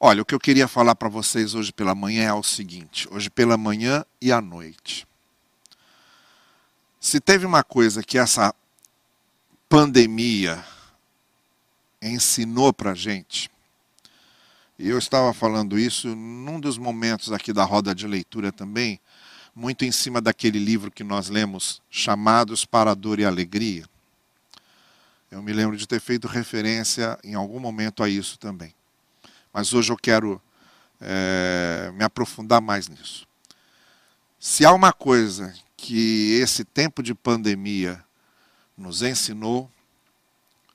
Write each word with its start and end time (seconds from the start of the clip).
Olha, 0.00 0.22
o 0.22 0.24
que 0.24 0.32
eu 0.32 0.38
queria 0.38 0.68
falar 0.68 0.94
para 0.94 1.08
vocês 1.08 1.56
hoje 1.56 1.72
pela 1.72 1.92
manhã 1.92 2.28
é 2.28 2.32
o 2.32 2.42
seguinte: 2.42 3.08
hoje 3.10 3.28
pela 3.28 3.56
manhã 3.56 4.04
e 4.20 4.30
à 4.30 4.40
noite. 4.40 5.06
Se 7.00 7.20
teve 7.20 7.44
uma 7.44 7.64
coisa 7.64 8.00
que 8.02 8.16
essa 8.16 8.54
pandemia 9.68 10.64
ensinou 12.00 12.72
para 12.72 12.92
a 12.92 12.94
gente, 12.94 13.50
e 14.78 14.88
eu 14.88 14.98
estava 14.98 15.34
falando 15.34 15.76
isso 15.76 16.14
num 16.14 16.60
dos 16.60 16.78
momentos 16.78 17.32
aqui 17.32 17.52
da 17.52 17.64
roda 17.64 17.92
de 17.92 18.06
leitura 18.06 18.52
também, 18.52 19.00
muito 19.52 19.84
em 19.84 19.90
cima 19.90 20.20
daquele 20.20 20.60
livro 20.60 20.92
que 20.92 21.02
nós 21.02 21.28
lemos, 21.28 21.82
Chamados 21.90 22.64
para 22.64 22.92
a 22.92 22.94
Dor 22.94 23.18
e 23.18 23.24
a 23.24 23.28
Alegria. 23.28 23.84
Eu 25.28 25.42
me 25.42 25.52
lembro 25.52 25.76
de 25.76 25.88
ter 25.88 26.00
feito 26.00 26.28
referência 26.28 27.18
em 27.24 27.34
algum 27.34 27.58
momento 27.58 28.04
a 28.04 28.08
isso 28.08 28.38
também. 28.38 28.77
Mas 29.58 29.74
hoje 29.74 29.90
eu 29.90 29.96
quero 29.96 30.40
é, 31.00 31.90
me 31.92 32.04
aprofundar 32.04 32.60
mais 32.60 32.86
nisso. 32.86 33.26
Se 34.38 34.64
há 34.64 34.72
uma 34.72 34.92
coisa 34.92 35.52
que 35.76 36.38
esse 36.40 36.64
tempo 36.64 37.02
de 37.02 37.12
pandemia 37.12 38.00
nos 38.76 39.02
ensinou, 39.02 39.68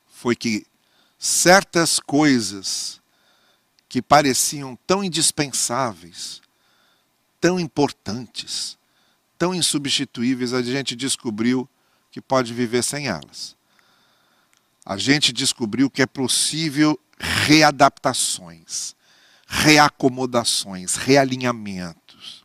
foi 0.05 0.35
que 0.35 0.67
certas 1.17 1.97
coisas 1.97 2.99
que 3.87 4.01
pareciam 4.01 4.77
tão 4.85 5.01
indispensáveis, 5.01 6.41
tão 7.39 7.57
importantes, 7.57 8.77
tão 9.37 9.55
insubstituíveis, 9.55 10.51
a 10.51 10.61
gente 10.61 10.93
descobriu 10.93 11.69
que 12.11 12.19
pode 12.19 12.53
viver 12.53 12.83
sem 12.83 13.07
elas. 13.07 13.55
A 14.85 14.97
gente 14.97 15.31
descobriu 15.31 15.89
que 15.89 16.01
é 16.01 16.05
possível 16.05 16.99
readaptações, 17.17 18.95
reacomodações, 19.47 20.95
realinhamentos. 20.95 22.43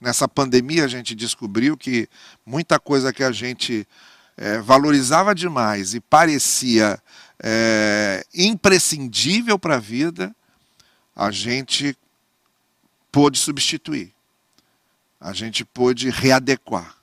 Nessa 0.00 0.26
pandemia, 0.26 0.84
a 0.84 0.88
gente 0.88 1.14
descobriu 1.14 1.76
que 1.76 2.08
muita 2.46 2.78
coisa 2.78 3.12
que 3.12 3.22
a 3.22 3.32
gente 3.32 3.86
é, 4.36 4.58
valorizava 4.58 5.34
demais 5.34 5.94
e 5.94 6.00
parecia 6.00 7.02
é, 7.42 8.24
imprescindível 8.34 9.58
para 9.58 9.74
a 9.74 9.80
vida, 9.80 10.34
a 11.14 11.30
gente 11.30 11.96
pôde 13.10 13.38
substituir, 13.38 14.14
a 15.20 15.32
gente 15.32 15.64
pôde 15.64 16.08
readequar, 16.08 16.96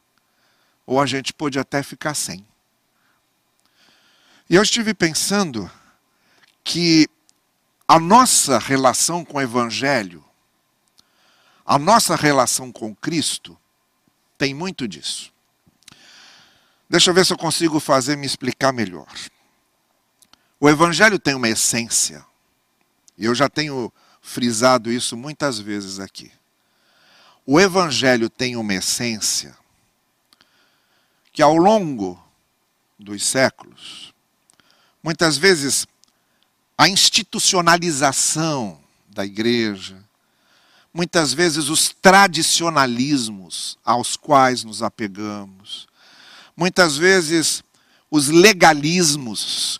ou 0.86 1.02
a 1.02 1.06
gente 1.06 1.34
pôde 1.34 1.60
até 1.60 1.84
ficar 1.84 2.14
sem. 2.14 2.46
E 4.50 4.56
eu 4.56 4.62
estive 4.62 4.94
pensando 4.94 5.70
que 6.64 7.08
a 7.88 8.00
nossa 8.00 8.60
relação 8.60 9.26
com 9.26 9.38
o 9.38 9.42
Evangelho, 9.42 10.24
a 11.66 11.80
nossa 11.80 12.16
relação 12.16 12.72
com 12.72 12.96
Cristo, 12.96 13.58
tem 14.38 14.54
muito 14.54 14.88
disso. 14.88 15.34
Deixa 16.90 17.10
eu 17.10 17.14
ver 17.14 17.26
se 17.26 17.34
eu 17.34 17.38
consigo 17.38 17.80
fazer 17.80 18.16
me 18.16 18.26
explicar 18.26 18.72
melhor. 18.72 19.08
O 20.60 20.70
Evangelho 20.70 21.20
tem 21.20 21.34
uma 21.34 21.50
essência, 21.50 22.26
e 23.18 23.26
eu 23.26 23.34
já 23.34 23.50
tenho 23.50 23.92
frisado 24.22 24.92
isso 24.92 25.18
muitas 25.18 25.60
vezes 25.60 26.00
aqui. 26.00 26.32
O 27.46 27.60
Evangelho 27.60 28.30
tem 28.30 28.56
uma 28.56 28.74
essência 28.74 29.56
que 31.32 31.42
ao 31.42 31.56
longo 31.56 32.20
dos 32.98 33.24
séculos, 33.26 34.15
muitas 35.06 35.38
vezes 35.38 35.86
a 36.76 36.90
institucionalização 36.90 38.80
da 39.08 39.24
igreja, 39.24 40.04
muitas 40.92 41.32
vezes 41.32 41.70
os 41.70 41.96
tradicionalismos 42.02 43.78
aos 43.86 44.18
quais 44.18 44.64
nos 44.64 44.82
apegamos, 44.82 45.88
muitas 46.58 46.98
vezes 46.98 47.64
os 48.10 48.30
legalismos, 48.30 49.80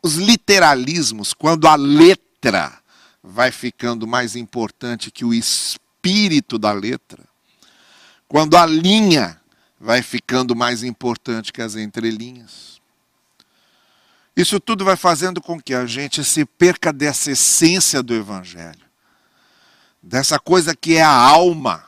os 0.00 0.14
literalismos, 0.14 1.34
quando 1.34 1.66
a 1.66 1.74
letra 1.74 2.72
vai 3.20 3.50
ficando 3.50 4.06
mais 4.06 4.36
importante 4.36 5.10
que 5.10 5.24
o 5.24 5.34
espírito 5.34 6.56
da 6.56 6.70
letra, 6.70 7.24
quando 8.28 8.56
a 8.56 8.64
linha 8.64 9.40
vai 9.80 10.02
ficando 10.02 10.54
mais 10.54 10.84
importante 10.84 11.52
que 11.52 11.60
as 11.60 11.74
entrelinhas. 11.74 12.75
Isso 14.36 14.60
tudo 14.60 14.84
vai 14.84 14.96
fazendo 14.96 15.40
com 15.40 15.58
que 15.58 15.72
a 15.72 15.86
gente 15.86 16.22
se 16.22 16.44
perca 16.44 16.92
dessa 16.92 17.30
essência 17.30 18.02
do 18.02 18.14
Evangelho, 18.14 18.84
dessa 20.02 20.38
coisa 20.38 20.76
que 20.76 20.96
é 20.96 21.02
a 21.02 21.08
alma 21.08 21.82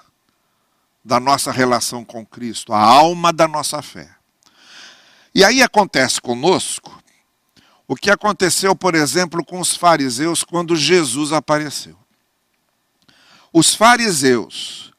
da 1.05 1.21
nossa 1.21 1.53
relação 1.53 2.05
com 2.05 2.25
Cristo, 2.25 2.73
a 2.73 2.81
alma 2.81 3.33
da 3.35 3.47
nossa 3.47 3.83
fé. 3.83 4.09
E 5.35 5.45
aí 5.45 5.63
acontece 5.63 6.21
conosco 6.21 7.03
o 7.87 7.95
que 7.95 8.11
aconteceu, 8.11 8.75
por 8.75 8.95
exemplo, 8.95 9.45
com 9.45 9.61
os 9.61 9.77
fariseus 9.77 10.43
quando 10.43 10.75
Jesus 10.75 11.33
apareceu. 11.33 11.99
Os 13.53 13.75
fariseus 13.75 14.93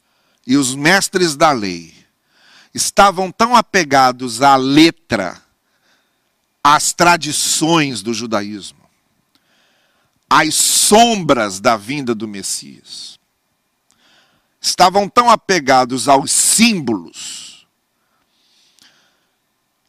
e 0.46 0.56
os 0.56 0.76
mestres 0.76 1.36
da 1.36 1.52
lei 1.52 1.94
estavam 2.74 3.31
tão 3.31 3.56
apegados 3.56 4.42
à 4.42 4.56
letra 4.56 5.49
as 6.72 6.94
tradições 6.94 8.03
do 8.03 8.13
judaísmo, 8.13 8.88
as 10.30 10.53
sombras 10.53 11.59
da 11.59 11.75
vinda 11.75 12.13
do 12.13 12.28
Messias. 12.28 13.19
Estavam 14.62 15.09
tão 15.09 15.31
apegados 15.31 16.07
aos 16.07 16.31
símbolos 16.31 17.66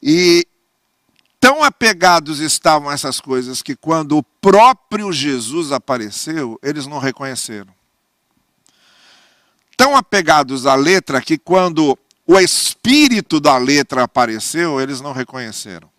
e 0.02 0.46
tão 1.38 1.62
apegados 1.62 2.40
estavam 2.40 2.90
essas 2.90 3.20
coisas 3.20 3.60
que 3.60 3.76
quando 3.76 4.16
o 4.16 4.22
próprio 4.22 5.12
Jesus 5.12 5.72
apareceu, 5.72 6.58
eles 6.62 6.86
não 6.86 6.98
reconheceram. 6.98 7.74
Tão 9.76 9.94
apegados 9.94 10.64
à 10.64 10.76
letra 10.76 11.20
que 11.20 11.36
quando 11.36 11.98
o 12.26 12.38
espírito 12.38 13.38
da 13.38 13.58
letra 13.58 14.04
apareceu, 14.04 14.80
eles 14.80 15.02
não 15.02 15.12
reconheceram 15.12 15.90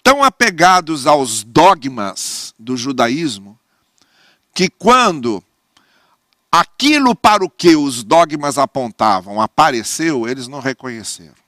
tão 0.00 0.22
apegados 0.22 1.06
aos 1.06 1.42
dogmas 1.42 2.54
do 2.58 2.76
judaísmo 2.76 3.58
que 4.54 4.68
quando 4.68 5.42
aquilo 6.50 7.14
para 7.14 7.44
o 7.44 7.50
que 7.50 7.74
os 7.74 8.02
dogmas 8.02 8.58
apontavam 8.58 9.40
apareceu, 9.40 10.28
eles 10.28 10.46
não 10.48 10.60
reconheceram. 10.60 11.42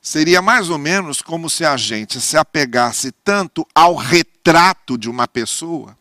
Seria 0.00 0.40
mais 0.40 0.70
ou 0.70 0.78
menos 0.78 1.20
como 1.20 1.50
se 1.50 1.64
a 1.64 1.76
gente 1.76 2.20
se 2.20 2.36
apegasse 2.36 3.10
tanto 3.10 3.66
ao 3.74 3.96
retrato 3.96 4.96
de 4.96 5.10
uma 5.10 5.26
pessoa, 5.26 5.98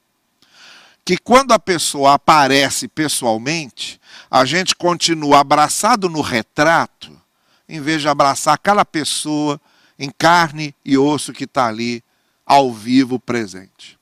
que 1.04 1.18
quando 1.18 1.54
a 1.54 1.60
pessoa 1.60 2.14
aparece 2.14 2.88
pessoalmente, 2.88 4.00
a 4.30 4.46
gente 4.46 4.76
continua 4.76 5.40
abraçado 5.40 6.08
no 6.08 6.22
retrato, 6.22 7.20
em 7.68 7.82
vez 7.82 8.02
de 8.02 8.08
abraçar 8.08 8.54
aquela 8.54 8.86
pessoa 8.86 9.60
em 9.98 10.10
carne 10.10 10.76
e 10.84 10.98
osso 10.98 11.34
que 11.34 11.46
está 11.46 11.68
ali, 11.68 12.04
ao 12.46 12.74
vivo, 12.74 13.20
presente. 13.20 13.98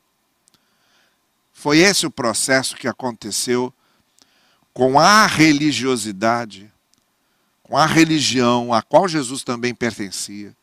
Foi 1.53 1.79
esse 1.79 2.05
o 2.05 2.11
processo 2.11 2.75
que 2.75 2.87
aconteceu 2.87 3.73
com 4.73 4.99
a 4.99 5.25
religiosidade, 5.27 6.71
com 7.61 7.77
a 7.77 7.85
religião 7.85 8.73
a 8.73 8.81
qual 8.81 9.07
Jesus 9.07 9.43
também 9.43 9.73
pertencia. 9.73 10.55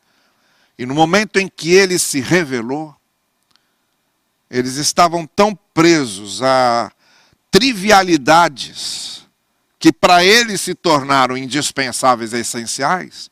E 0.77 0.85
no 0.85 0.95
momento 0.95 1.39
em 1.39 1.49
que 1.49 1.71
ele 1.73 1.99
se 1.99 2.21
revelou, 2.21 2.95
eles 4.51 4.77
estavam 4.77 5.27
tão 5.27 5.55
presos 5.73 6.43
a 6.43 6.93
trivialidades 7.51 9.27
que 9.79 9.93
para 9.93 10.25
eles 10.25 10.61
se 10.61 10.75
tornaram 10.75 11.37
indispensáveis 11.37 12.33
e 12.33 12.41
essenciais, 12.41 13.31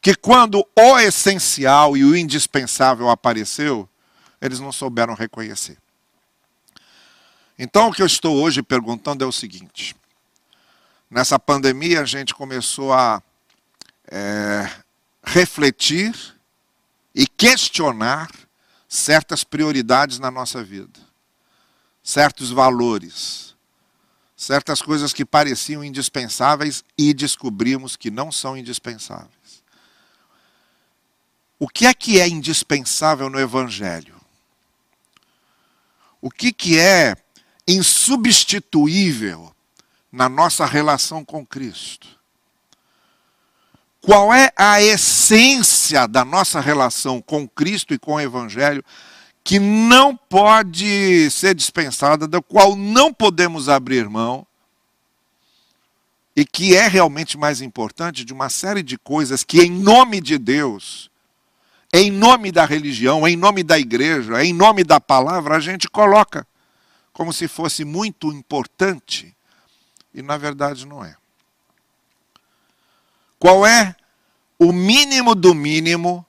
que 0.00 0.14
quando 0.14 0.66
o 0.76 0.98
essencial 0.98 1.96
e 1.96 2.04
o 2.04 2.16
indispensável 2.16 3.10
apareceu, 3.10 3.88
eles 4.40 4.58
não 4.58 4.72
souberam 4.72 5.14
reconhecer. 5.14 5.76
Então, 7.58 7.88
o 7.88 7.92
que 7.92 8.00
eu 8.00 8.06
estou 8.06 8.42
hoje 8.42 8.62
perguntando 8.62 9.22
é 9.22 9.26
o 9.26 9.32
seguinte: 9.32 9.94
nessa 11.10 11.38
pandemia, 11.38 12.00
a 12.00 12.06
gente 12.06 12.34
começou 12.34 12.92
a 12.92 13.22
é, 14.10 14.70
refletir 15.22 16.14
e 17.14 17.26
questionar 17.26 18.30
certas 18.88 19.44
prioridades 19.44 20.18
na 20.18 20.30
nossa 20.30 20.64
vida, 20.64 20.98
certos 22.02 22.50
valores, 22.50 23.54
certas 24.34 24.80
coisas 24.80 25.12
que 25.12 25.24
pareciam 25.24 25.84
indispensáveis 25.84 26.82
e 26.96 27.12
descobrimos 27.12 27.94
que 27.94 28.10
não 28.10 28.32
são 28.32 28.56
indispensáveis. 28.56 29.62
O 31.60 31.68
que 31.68 31.84
é 31.84 31.92
que 31.92 32.18
é 32.18 32.26
indispensável 32.26 33.28
no 33.28 33.38
Evangelho? 33.38 34.14
O 36.18 36.30
que, 36.30 36.54
que 36.54 36.78
é 36.78 37.14
insubstituível 37.68 39.54
na 40.10 40.26
nossa 40.26 40.64
relação 40.64 41.22
com 41.22 41.44
Cristo? 41.44 42.08
Qual 44.00 44.32
é 44.32 44.50
a 44.56 44.80
essência 44.80 46.08
da 46.08 46.24
nossa 46.24 46.60
relação 46.60 47.20
com 47.20 47.46
Cristo 47.46 47.92
e 47.92 47.98
com 47.98 48.14
o 48.14 48.20
Evangelho 48.20 48.82
que 49.44 49.58
não 49.58 50.16
pode 50.16 51.30
ser 51.30 51.54
dispensada, 51.54 52.26
da 52.26 52.40
qual 52.40 52.74
não 52.74 53.12
podemos 53.12 53.68
abrir 53.68 54.08
mão, 54.08 54.46
e 56.34 56.46
que 56.46 56.74
é 56.74 56.88
realmente 56.88 57.36
mais 57.36 57.60
importante 57.60 58.24
de 58.24 58.32
uma 58.32 58.48
série 58.48 58.82
de 58.82 58.96
coisas 58.96 59.44
que, 59.44 59.60
em 59.60 59.70
nome 59.70 60.22
de 60.22 60.38
Deus, 60.38 61.09
em 61.92 62.10
nome 62.10 62.52
da 62.52 62.64
religião, 62.64 63.26
em 63.26 63.36
nome 63.36 63.62
da 63.62 63.78
igreja, 63.78 64.44
em 64.44 64.52
nome 64.52 64.84
da 64.84 65.00
palavra, 65.00 65.56
a 65.56 65.60
gente 65.60 65.88
coloca 65.88 66.46
como 67.12 67.32
se 67.32 67.48
fosse 67.48 67.84
muito 67.84 68.28
importante 68.28 69.36
e 70.14 70.22
na 70.22 70.36
verdade 70.36 70.86
não 70.86 71.04
é. 71.04 71.16
Qual 73.38 73.66
é 73.66 73.96
o 74.58 74.72
mínimo 74.72 75.34
do 75.34 75.54
mínimo 75.54 76.24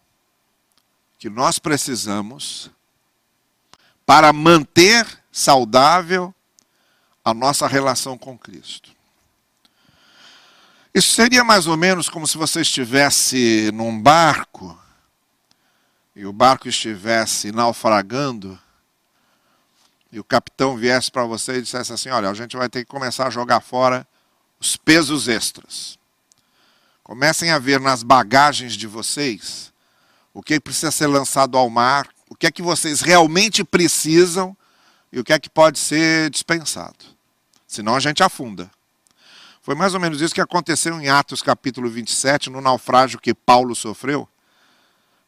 que 1.19 1.29
nós 1.29 1.59
precisamos 1.59 2.71
para 4.05 4.33
manter 4.33 5.05
saudável 5.31 6.33
a 7.23 7.33
nossa 7.33 7.67
relação 7.67 8.17
com 8.17 8.37
Cristo? 8.37 8.91
Isso 10.93 11.11
seria 11.13 11.43
mais 11.43 11.67
ou 11.67 11.77
menos 11.77 12.09
como 12.09 12.27
se 12.27 12.37
você 12.37 12.61
estivesse 12.61 13.71
num 13.73 13.97
barco 14.01 14.80
e 16.15 16.25
o 16.25 16.33
barco 16.33 16.67
estivesse 16.67 17.51
naufragando 17.51 18.59
e 20.11 20.19
o 20.19 20.23
capitão 20.23 20.75
viesse 20.75 21.09
para 21.09 21.23
você 21.23 21.57
e 21.57 21.61
dissesse 21.61 21.93
assim: 21.93 22.09
Olha, 22.09 22.29
a 22.29 22.33
gente 22.33 22.57
vai 22.57 22.67
ter 22.67 22.83
que 22.83 22.91
começar 22.91 23.27
a 23.27 23.29
jogar 23.29 23.61
fora 23.61 24.05
os 24.59 24.75
pesos 24.75 25.27
extras. 25.27 25.97
Comecem 27.03 27.51
a 27.51 27.59
ver 27.59 27.79
nas 27.79 28.03
bagagens 28.03 28.73
de 28.73 28.87
vocês 28.87 29.71
o 30.33 30.43
que 30.43 30.59
precisa 30.59 30.91
ser 30.91 31.07
lançado 31.07 31.57
ao 31.57 31.69
mar, 31.69 32.07
o 32.29 32.35
que 32.35 32.47
é 32.47 32.51
que 32.51 32.61
vocês 32.61 33.01
realmente 33.01 33.63
precisam 33.63 34.55
e 35.11 35.19
o 35.19 35.23
que 35.23 35.33
é 35.33 35.39
que 35.39 35.49
pode 35.49 35.79
ser 35.79 36.29
dispensado. 36.29 37.05
Senão 37.67 37.95
a 37.95 37.99
gente 37.99 38.21
afunda. 38.21 38.69
Foi 39.61 39.75
mais 39.75 39.93
ou 39.93 39.99
menos 39.99 40.21
isso 40.21 40.33
que 40.33 40.41
aconteceu 40.41 40.99
em 40.99 41.09
Atos 41.09 41.41
capítulo 41.41 41.89
27, 41.89 42.49
no 42.49 42.61
naufrágio 42.61 43.19
que 43.19 43.33
Paulo 43.33 43.75
sofreu, 43.75 44.27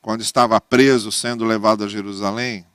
quando 0.03 0.21
estava 0.21 0.59
preso, 0.59 1.13
sendo 1.13 1.45
levado 1.45 1.85
a 1.85 1.88
Jerusalém 1.88 2.67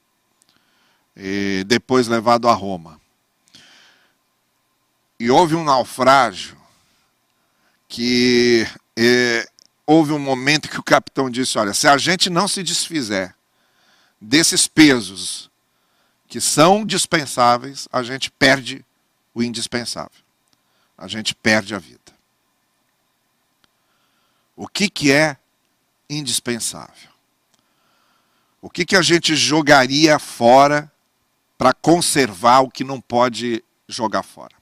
e 1.14 1.62
depois 1.66 2.08
levado 2.08 2.48
a 2.48 2.54
Roma. 2.54 2.98
E 5.20 5.30
houve 5.30 5.54
um 5.54 5.62
naufrágio 5.62 6.56
que 7.86 8.66
houve 9.86 10.12
um 10.12 10.18
momento 10.18 10.70
que 10.70 10.80
o 10.80 10.82
capitão 10.82 11.28
disse: 11.28 11.58
Olha, 11.58 11.74
se 11.74 11.86
a 11.86 11.98
gente 11.98 12.30
não 12.30 12.48
se 12.48 12.62
desfizer 12.62 13.36
desses 14.18 14.66
pesos 14.66 15.50
que 16.26 16.40
são 16.40 16.84
dispensáveis, 16.84 17.86
a 17.92 18.02
gente 18.02 18.30
perde 18.30 18.82
o 19.34 19.42
indispensável. 19.42 20.22
A 20.96 21.06
gente 21.06 21.34
perde 21.34 21.74
a 21.74 21.78
vida. 21.78 22.00
O 24.56 24.66
que, 24.66 24.88
que 24.88 25.12
é 25.12 25.36
indispensável? 26.08 27.07
O 28.60 28.68
que, 28.68 28.84
que 28.84 28.96
a 28.96 29.02
gente 29.02 29.36
jogaria 29.36 30.18
fora 30.18 30.90
para 31.58 31.72
conservar 31.72 32.60
o 32.60 32.70
que 32.70 32.84
não 32.84 33.00
pode 33.00 33.62
jogar 33.88 34.22
fora. 34.22 34.56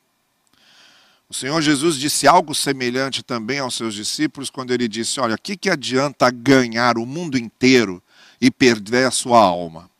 O 1.28 1.34
Senhor 1.34 1.60
Jesus 1.60 1.96
disse 1.96 2.26
algo 2.26 2.54
semelhante 2.54 3.22
também 3.22 3.58
aos 3.58 3.75
seus 3.75 3.94
discípulos 3.94 4.48
quando 4.48 4.72
ele 4.72 4.88
disse: 4.88 5.20
Olha, 5.20 5.34
o 5.34 5.38
que, 5.38 5.56
que 5.56 5.69
adianta 5.69 6.31
ganhar 6.31 6.96
o 6.96 7.04
mundo 7.04 7.37
inteiro 7.37 8.02
e 8.40 8.50
perder 8.50 9.06
a 9.06 9.10
sua 9.10 9.40
alma? 9.40 9.90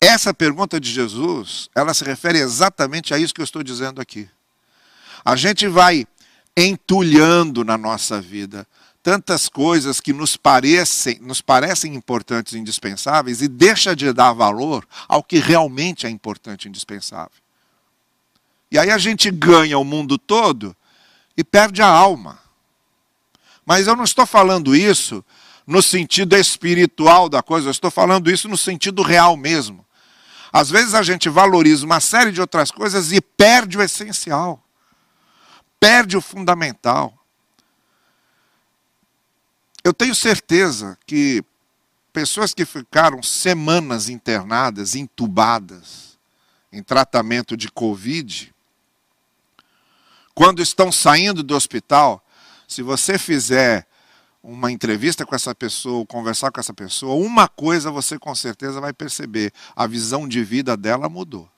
Essa 0.00 0.32
pergunta 0.32 0.80
de 0.80 0.90
Jesus, 0.90 1.68
ela 1.74 1.92
se 1.92 2.04
refere 2.04 2.38
exatamente 2.38 3.12
a 3.12 3.18
isso 3.18 3.34
que 3.34 3.40
eu 3.40 3.44
estou 3.44 3.62
dizendo 3.62 4.00
aqui. 4.00 4.28
A 5.24 5.34
gente 5.34 5.66
vai 5.66 6.06
entulhando 6.56 7.64
na 7.64 7.76
nossa 7.76 8.20
vida 8.20 8.66
tantas 9.06 9.48
coisas 9.48 10.00
que 10.00 10.12
nos 10.12 10.36
parecem, 10.36 11.20
nos 11.20 11.40
parecem 11.40 11.94
importantes 11.94 12.54
e 12.54 12.58
indispensáveis 12.58 13.40
e 13.40 13.46
deixa 13.46 13.94
de 13.94 14.12
dar 14.12 14.32
valor 14.32 14.84
ao 15.06 15.22
que 15.22 15.38
realmente 15.38 16.08
é 16.08 16.10
importante 16.10 16.64
e 16.64 16.68
indispensável. 16.68 17.30
E 18.68 18.76
aí 18.76 18.90
a 18.90 18.98
gente 18.98 19.30
ganha 19.30 19.78
o 19.78 19.84
mundo 19.84 20.18
todo 20.18 20.76
e 21.36 21.44
perde 21.44 21.82
a 21.82 21.86
alma. 21.86 22.40
Mas 23.64 23.86
eu 23.86 23.94
não 23.94 24.02
estou 24.02 24.26
falando 24.26 24.74
isso 24.74 25.24
no 25.64 25.80
sentido 25.80 26.36
espiritual 26.36 27.28
da 27.28 27.44
coisa, 27.44 27.68
eu 27.68 27.70
estou 27.70 27.92
falando 27.92 28.28
isso 28.28 28.48
no 28.48 28.56
sentido 28.56 29.02
real 29.02 29.36
mesmo. 29.36 29.86
Às 30.52 30.68
vezes 30.68 30.94
a 30.94 31.02
gente 31.04 31.28
valoriza 31.28 31.86
uma 31.86 32.00
série 32.00 32.32
de 32.32 32.40
outras 32.40 32.72
coisas 32.72 33.12
e 33.12 33.20
perde 33.20 33.78
o 33.78 33.82
essencial, 33.82 34.60
perde 35.78 36.16
o 36.16 36.20
fundamental. 36.20 37.16
Eu 39.86 39.94
tenho 39.94 40.16
certeza 40.16 40.98
que 41.06 41.44
pessoas 42.12 42.52
que 42.52 42.64
ficaram 42.64 43.22
semanas 43.22 44.08
internadas, 44.08 44.96
entubadas, 44.96 46.18
em 46.72 46.82
tratamento 46.82 47.56
de 47.56 47.70
Covid, 47.70 48.52
quando 50.34 50.60
estão 50.60 50.90
saindo 50.90 51.40
do 51.40 51.54
hospital, 51.54 52.20
se 52.66 52.82
você 52.82 53.16
fizer 53.16 53.86
uma 54.42 54.72
entrevista 54.72 55.24
com 55.24 55.36
essa 55.36 55.54
pessoa, 55.54 56.04
conversar 56.04 56.50
com 56.50 56.58
essa 56.58 56.74
pessoa, 56.74 57.24
uma 57.24 57.46
coisa 57.46 57.88
você 57.88 58.18
com 58.18 58.34
certeza 58.34 58.80
vai 58.80 58.92
perceber: 58.92 59.52
a 59.76 59.86
visão 59.86 60.26
de 60.26 60.42
vida 60.42 60.76
dela 60.76 61.08
mudou. 61.08 61.48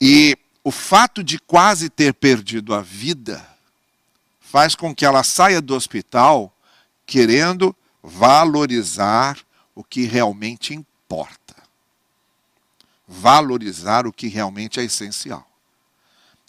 E 0.00 0.36
o 0.64 0.72
fato 0.72 1.22
de 1.22 1.38
quase 1.38 1.88
ter 1.88 2.12
perdido 2.12 2.74
a 2.74 2.80
vida 2.80 3.46
faz 4.40 4.74
com 4.74 4.92
que 4.92 5.06
ela 5.06 5.22
saia 5.22 5.62
do 5.62 5.76
hospital 5.76 6.50
querendo 7.06 7.74
valorizar 8.02 9.38
o 9.74 9.82
que 9.82 10.04
realmente 10.04 10.74
importa. 10.74 11.54
Valorizar 13.06 14.06
o 14.06 14.12
que 14.12 14.28
realmente 14.28 14.80
é 14.80 14.84
essencial. 14.84 15.46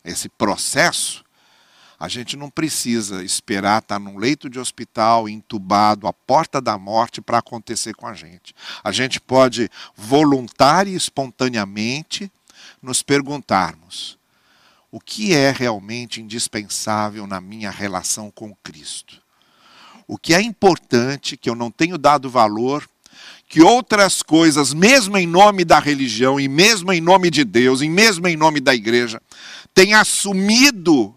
Esse 0.04 0.30
processo, 0.30 1.24
a 2.00 2.08
gente 2.08 2.38
não 2.38 2.50
precisa 2.50 3.24
esperar 3.24 3.82
estar 3.82 4.00
num 4.00 4.18
leito 4.18 4.50
de 4.50 4.60
hospital, 4.60 5.28
entubado, 5.28 6.08
à 6.08 6.14
porta 6.14 6.62
da 6.62 6.78
morte 6.78 7.22
para 7.22 7.40
acontecer 7.40 7.96
com 7.96 8.06
a 8.06 8.14
gente. 8.14 8.54
A 8.84 8.92
gente 8.92 9.20
pode 9.20 9.70
voluntária 9.96 10.92
e 10.92 10.96
espontaneamente 10.96 12.32
nos 12.82 13.02
perguntarmos: 13.02 14.18
o 14.92 15.00
que 15.00 15.34
é 15.34 15.52
realmente 15.52 16.22
indispensável 16.22 17.26
na 17.26 17.42
minha 17.42 17.72
relação 17.72 18.30
com 18.30 18.56
Cristo? 18.56 19.25
O 20.08 20.18
que 20.18 20.34
é 20.34 20.42
importante, 20.42 21.38
que 21.38 21.50
eu 21.50 21.56
não 21.56 21.72
tenho 21.72 21.98
dado 21.98 22.30
valor, 22.30 22.88
que 23.48 23.62
outras 23.62 24.22
coisas, 24.22 24.74
mesmo 24.74 25.18
em 25.18 25.28
nome 25.28 25.64
da 25.64 25.80
religião, 25.80 26.40
e 26.40 26.48
mesmo 26.48 26.92
em 26.92 27.02
nome 27.02 27.30
de 27.30 27.44
Deus, 27.44 27.82
e 27.82 27.90
mesmo 27.90 28.28
em 28.28 28.36
nome 28.36 28.60
da 28.60 28.74
igreja, 28.74 29.22
têm 29.74 29.94
assumido 29.94 31.16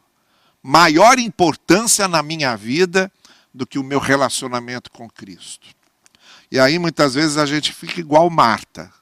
maior 0.62 1.18
importância 1.18 2.06
na 2.06 2.22
minha 2.22 2.56
vida 2.56 3.10
do 3.52 3.66
que 3.66 3.78
o 3.78 3.84
meu 3.84 3.98
relacionamento 3.98 4.90
com 4.90 5.08
Cristo. 5.08 5.66
E 6.50 6.58
aí 6.58 6.78
muitas 6.78 7.14
vezes 7.14 7.36
a 7.36 7.46
gente 7.46 7.72
fica 7.72 8.00
igual 8.00 8.28
Marta. 8.30 8.92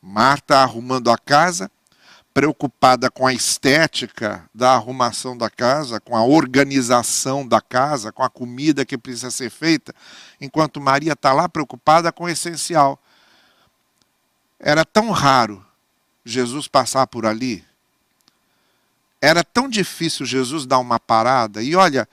Marta 0.00 0.58
arrumando 0.58 1.10
a 1.10 1.18
casa, 1.18 1.70
preocupada 2.34 3.10
com 3.10 3.26
a 3.26 3.32
estética 3.32 4.48
da 4.54 4.72
arrumação 4.72 5.36
da 5.36 5.50
casa, 5.50 6.00
com 6.00 6.16
a 6.16 6.24
organização 6.24 7.46
da 7.46 7.60
casa, 7.60 8.10
com 8.10 8.22
a 8.22 8.30
comida 8.30 8.84
que 8.84 8.96
precisa 8.96 9.30
ser 9.30 9.50
feita, 9.50 9.94
enquanto 10.40 10.80
Maria 10.80 11.12
está 11.12 11.32
lá 11.32 11.48
preocupada 11.48 12.10
com 12.10 12.24
o 12.24 12.28
essencial. 12.28 12.98
Era 14.58 14.84
tão 14.84 15.10
raro 15.10 15.64
Jesus 16.24 16.68
passar 16.68 17.06
por 17.06 17.26
ali, 17.26 17.64
era 19.20 19.44
tão 19.44 19.68
difícil 19.68 20.24
Jesus 20.24 20.66
dar 20.66 20.78
uma 20.78 20.98
parada, 20.98 21.62
e 21.62 21.76
olha, 21.76 22.08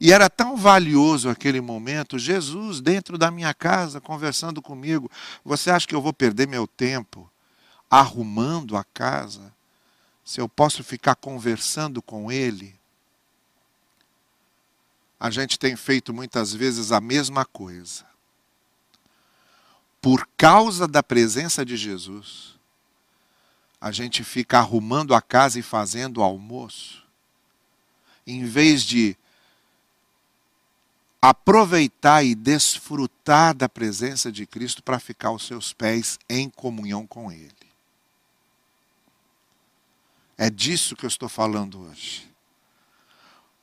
e 0.00 0.12
era 0.12 0.30
tão 0.30 0.56
valioso 0.56 1.28
aquele 1.28 1.60
momento, 1.60 2.18
Jesus 2.18 2.80
dentro 2.80 3.18
da 3.18 3.30
minha 3.30 3.52
casa 3.52 4.00
conversando 4.00 4.62
comigo. 4.62 5.10
Você 5.44 5.70
acha 5.70 5.86
que 5.86 5.94
eu 5.94 6.00
vou 6.00 6.12
perder 6.12 6.46
meu 6.46 6.66
tempo 6.66 7.28
arrumando 7.90 8.76
a 8.76 8.84
casa? 8.84 9.52
Se 10.28 10.42
eu 10.42 10.46
posso 10.46 10.84
ficar 10.84 11.14
conversando 11.14 12.02
com 12.02 12.30
Ele, 12.30 12.78
a 15.18 15.30
gente 15.30 15.58
tem 15.58 15.74
feito 15.74 16.12
muitas 16.12 16.52
vezes 16.52 16.92
a 16.92 17.00
mesma 17.00 17.46
coisa. 17.46 18.04
por 20.02 20.28
causa 20.36 20.86
da 20.86 21.02
presença 21.02 21.64
de 21.64 21.78
Jesus, 21.78 22.58
a 23.80 23.90
gente 23.90 24.22
fica 24.22 24.58
arrumando 24.58 25.14
a 25.14 25.22
casa 25.22 25.58
e 25.58 25.62
fazendo 25.62 26.18
o 26.18 26.22
almoço, 26.22 27.02
em 28.26 28.44
vez 28.44 28.82
de 28.82 29.16
aproveitar 31.22 32.22
e 32.22 32.34
desfrutar 32.34 33.54
da 33.54 33.68
presença 33.68 34.30
de 34.30 34.44
Cristo 34.44 34.82
para 34.82 35.00
ficar 35.00 35.28
aos 35.28 35.46
seus 35.46 35.72
pés 35.72 36.18
em 36.28 36.50
comunhão 36.50 37.06
com 37.06 37.32
Ele. 37.32 37.57
É 40.38 40.48
disso 40.48 40.94
que 40.94 41.04
eu 41.04 41.08
estou 41.08 41.28
falando 41.28 41.80
hoje. 41.80 42.32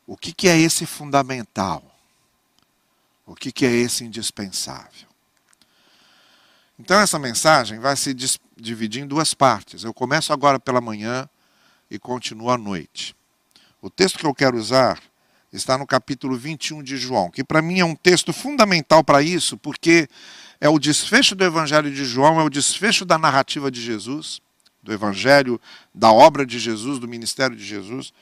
O 0.06 0.18
que, 0.18 0.34
que 0.34 0.50
é 0.50 0.60
esse 0.60 0.86
fundamental? 0.86 1.82
O 3.26 3.34
que, 3.34 3.52
que 3.52 3.66
é 3.66 3.72
esse 3.72 4.04
indispensável? 4.04 5.08
Então, 6.78 7.00
essa 7.00 7.18
mensagem 7.18 7.80
vai 7.80 7.96
se 7.96 8.14
dividir 8.58 9.02
em 9.02 9.08
duas 9.08 9.34
partes. 9.34 9.86
Eu 9.86 9.94
começo 9.94 10.34
agora 10.34 10.60
pela 10.60 10.82
manhã 10.82 11.28
e 11.90 11.98
continuo 11.98 12.50
à 12.50 12.58
noite. 12.58 13.16
O 13.82 13.90
texto 13.90 14.20
que 14.20 14.26
eu 14.26 14.36
quero 14.36 14.58
usar 14.58 15.02
está 15.54 15.78
no 15.78 15.88
capítulo 15.88 16.38
21 16.38 16.84
de 16.84 16.98
João, 16.98 17.32
que 17.32 17.44
para 17.44 17.62
mim 17.62 17.80
é 17.80 17.86
um 17.86 17.96
texto 17.96 18.34
fundamental 18.34 19.04
para 19.04 19.22
isso, 19.22 19.58
porque 19.58 20.10
é 20.60 20.68
o 20.68 20.78
desfecho 20.78 21.34
do 21.34 21.46
Evangelho 21.46 21.90
de 21.90 22.04
João, 22.04 22.40
é 22.40 22.44
o 22.44 22.50
desfecho 22.50 23.06
da 23.06 23.18
narrativa 23.18 23.72
de 23.72 23.82
Jesus, 23.82 24.42
do 24.86 24.94
Evangelho, 24.94 25.60
da 25.94 26.12
obra 26.12 26.46
de 26.46 26.60
Jesus, 26.60 27.00
do 27.00 27.08
ministério 27.08 27.58
de 27.58 27.66
Jesus. 27.66 28.14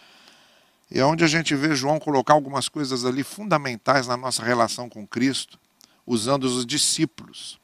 E 0.89 0.99
é 0.99 1.05
onde 1.05 1.23
a 1.23 1.27
gente 1.27 1.53
vê 1.55 1.75
João 1.75 1.99
colocar 1.99 2.33
algumas 2.33 2.69
coisas 2.69 3.05
ali 3.05 3.23
fundamentais 3.23 4.07
na 4.07 4.15
nossa 4.15 4.43
relação 4.43 4.89
com 4.89 5.05
Cristo, 5.05 5.59
usando 6.07 6.45
os 6.45 6.65
discípulos. 6.65 7.59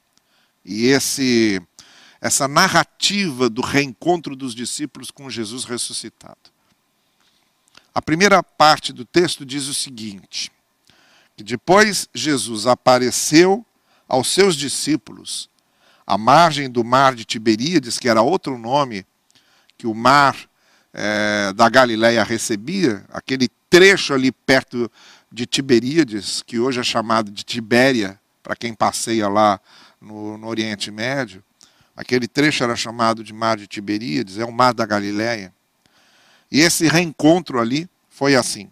E 0.63 0.88
esse 0.88 1.62
essa 2.22 2.50
narrativa 2.50 3.50
do 3.50 3.62
reencontro 3.62 4.36
dos 4.36 4.53
discípulos 4.53 5.10
com 5.10 5.29
Jesus 5.29 5.63
ressuscitado. 5.63 6.51
A 7.96 8.01
primeira 8.01 8.44
parte 8.44 8.91
do 8.91 9.06
texto 9.06 9.46
diz 9.46 9.68
o 9.68 9.74
seguinte: 9.74 10.51
que 11.38 11.44
depois 11.44 12.10
Jesus 12.13 12.68
apareceu 12.68 13.65
aos 14.06 14.27
seus 14.27 14.58
discípulos 14.58 15.50
à 16.10 16.18
margem 16.18 16.68
do 16.68 16.84
mar 16.84 17.13
de 17.13 17.24
Tiberíades, 17.24 18.00
que 18.00 18.10
era 18.10 18.24
outro 18.24 18.58
nome 18.58 19.06
que 19.78 19.86
o 19.86 19.94
mar 19.94 20.36
é, 20.92 21.54
da 21.54 21.70
Galileia 21.70 22.24
recebia, 22.24 23.06
aquele 23.13 23.48
trecho 23.70 24.16
ali 24.16 24.32
perto 24.32 24.92
de 25.32 25.46
Tiberíades, 25.46 26.42
que 26.42 26.58
hoje 26.58 26.80
é 26.80 26.84
chamado 26.84 27.30
de 27.30 27.44
Tibéria, 27.44 28.20
para 28.42 28.56
quem 28.56 28.74
passeia 28.74 29.30
lá 29.30 29.62
no, 30.01 30.36
no, 30.36 30.48
Oriente 30.48 30.89
Médio. 30.89 31.44
Aquele 31.96 32.28
trecho 32.28 32.63
era 32.63 32.75
chamado 32.75 33.24
de 33.24 33.32
Mar 33.32 33.58
de 33.58 33.68
Tiberíades, 33.68 34.39
é 34.39 34.46
o 34.46 34.51
Mar 34.51 34.74
da 34.74 34.88
Galileia. 34.88 35.54
E 36.51 36.60
esse 36.62 36.88
reencontro 36.88 37.60
ali 37.60 37.88
foi 38.10 38.36
assim. 38.36 38.68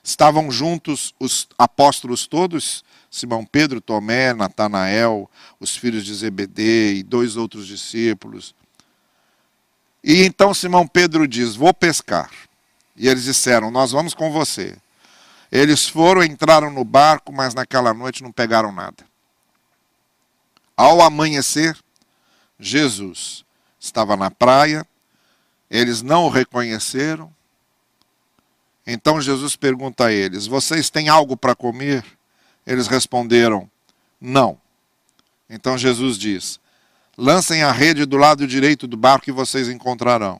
Estavam 0.00 0.48
juntos 0.48 1.12
os 1.18 1.48
apóstolos 1.58 2.28
todos, 2.28 2.84
Simão 3.10 3.44
Pedro, 3.44 3.80
Tomé, 3.80 4.34
Natanael, 4.34 5.30
os 5.58 5.76
filhos 5.76 6.04
de 6.04 6.14
Zebedeu 6.14 6.96
e 6.96 7.02
dois 7.02 7.36
outros 7.36 7.66
discípulos. 7.66 8.54
E 10.04 10.22
então 10.24 10.52
Simão 10.52 10.86
Pedro 10.86 11.26
diz: 11.26 11.56
Vou 11.56 11.72
pescar. 11.72 12.30
E 12.96 13.08
eles 13.08 13.24
disseram: 13.24 13.70
Nós 13.70 13.92
vamos 13.92 14.14
com 14.14 14.30
você. 14.30 14.76
Eles 15.50 15.88
foram, 15.88 16.22
entraram 16.22 16.70
no 16.70 16.84
barco, 16.84 17.32
mas 17.32 17.54
naquela 17.54 17.94
noite 17.94 18.22
não 18.22 18.30
pegaram 18.30 18.70
nada. 18.70 19.06
Ao 20.76 21.00
amanhecer, 21.00 21.76
Jesus 22.60 23.44
estava 23.80 24.16
na 24.16 24.30
praia, 24.30 24.86
eles 25.70 26.02
não 26.02 26.24
o 26.24 26.28
reconheceram. 26.28 27.32
Então 28.86 29.20
Jesus 29.20 29.56
pergunta 29.56 30.06
a 30.06 30.12
eles: 30.12 30.46
Vocês 30.46 30.90
têm 30.90 31.08
algo 31.08 31.36
para 31.36 31.54
comer? 31.54 32.04
Eles 32.68 32.86
responderam: 32.86 33.68
Não. 34.20 34.60
Então 35.48 35.78
Jesus 35.78 36.18
diz: 36.18 36.60
Lancem 37.16 37.62
a 37.62 37.72
rede 37.72 38.04
do 38.04 38.18
lado 38.18 38.46
direito 38.46 38.86
do 38.86 38.94
barco 38.94 39.30
e 39.30 39.32
vocês 39.32 39.70
encontrarão. 39.70 40.38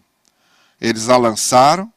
Eles 0.78 1.08
a 1.08 1.16
lançaram, 1.16 1.90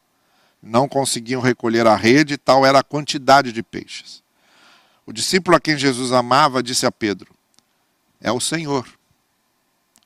não 0.63 0.88
conseguiam 0.88 1.41
recolher 1.41 1.85
a 1.85 1.97
rede, 1.97 2.38
tal 2.38 2.65
era 2.65 2.79
a 2.79 2.83
quantidade 2.83 3.51
de 3.51 3.61
peixes. 3.61 4.23
O 5.05 5.11
discípulo 5.11 5.57
a 5.57 5.59
quem 5.59 5.77
Jesus 5.77 6.13
amava 6.13 6.63
disse 6.63 6.85
a 6.85 6.91
Pedro: 6.93 7.35
É 8.21 8.31
o 8.31 8.39
Senhor. 8.39 8.88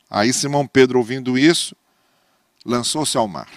Aí 0.09 0.33
Simão 0.33 0.65
Pedro, 0.65 0.97
ouvindo 0.97 1.37
isso, 1.37 1.75
lançou-se 2.65 3.15
ao 3.15 3.27
mar. 3.27 3.49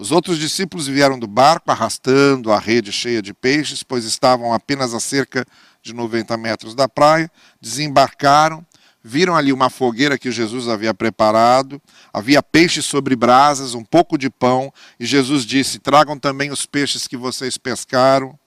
Os 0.00 0.10
outros 0.10 0.38
discípulos 0.38 0.86
vieram 0.86 1.18
do 1.18 1.26
barco 1.26 1.70
arrastando 1.70 2.50
a 2.50 2.58
rede 2.58 2.90
cheia 2.90 3.20
de 3.20 3.34
peixes, 3.34 3.82
pois 3.82 4.06
estavam 4.06 4.50
apenas 4.50 4.94
a 4.94 4.98
cerca 4.98 5.44
de 5.44 5.50
90 5.88 6.36
metros 6.36 6.74
da 6.74 6.88
praia, 6.88 7.30
desembarcaram, 7.60 8.64
viram 9.02 9.34
ali 9.34 9.52
uma 9.52 9.70
fogueira 9.70 10.18
que 10.18 10.30
Jesus 10.30 10.68
havia 10.68 10.92
preparado, 10.92 11.80
havia 12.12 12.42
peixes 12.42 12.84
sobre 12.84 13.16
brasas, 13.16 13.74
um 13.74 13.84
pouco 13.84 14.18
de 14.18 14.28
pão, 14.28 14.72
e 14.98 15.06
Jesus 15.06 15.44
disse: 15.44 15.78
Tragam 15.78 16.18
também 16.18 16.50
os 16.50 16.66
peixes 16.66 17.06
que 17.06 17.16
vocês 17.16 17.56
pescaram. 17.56 18.38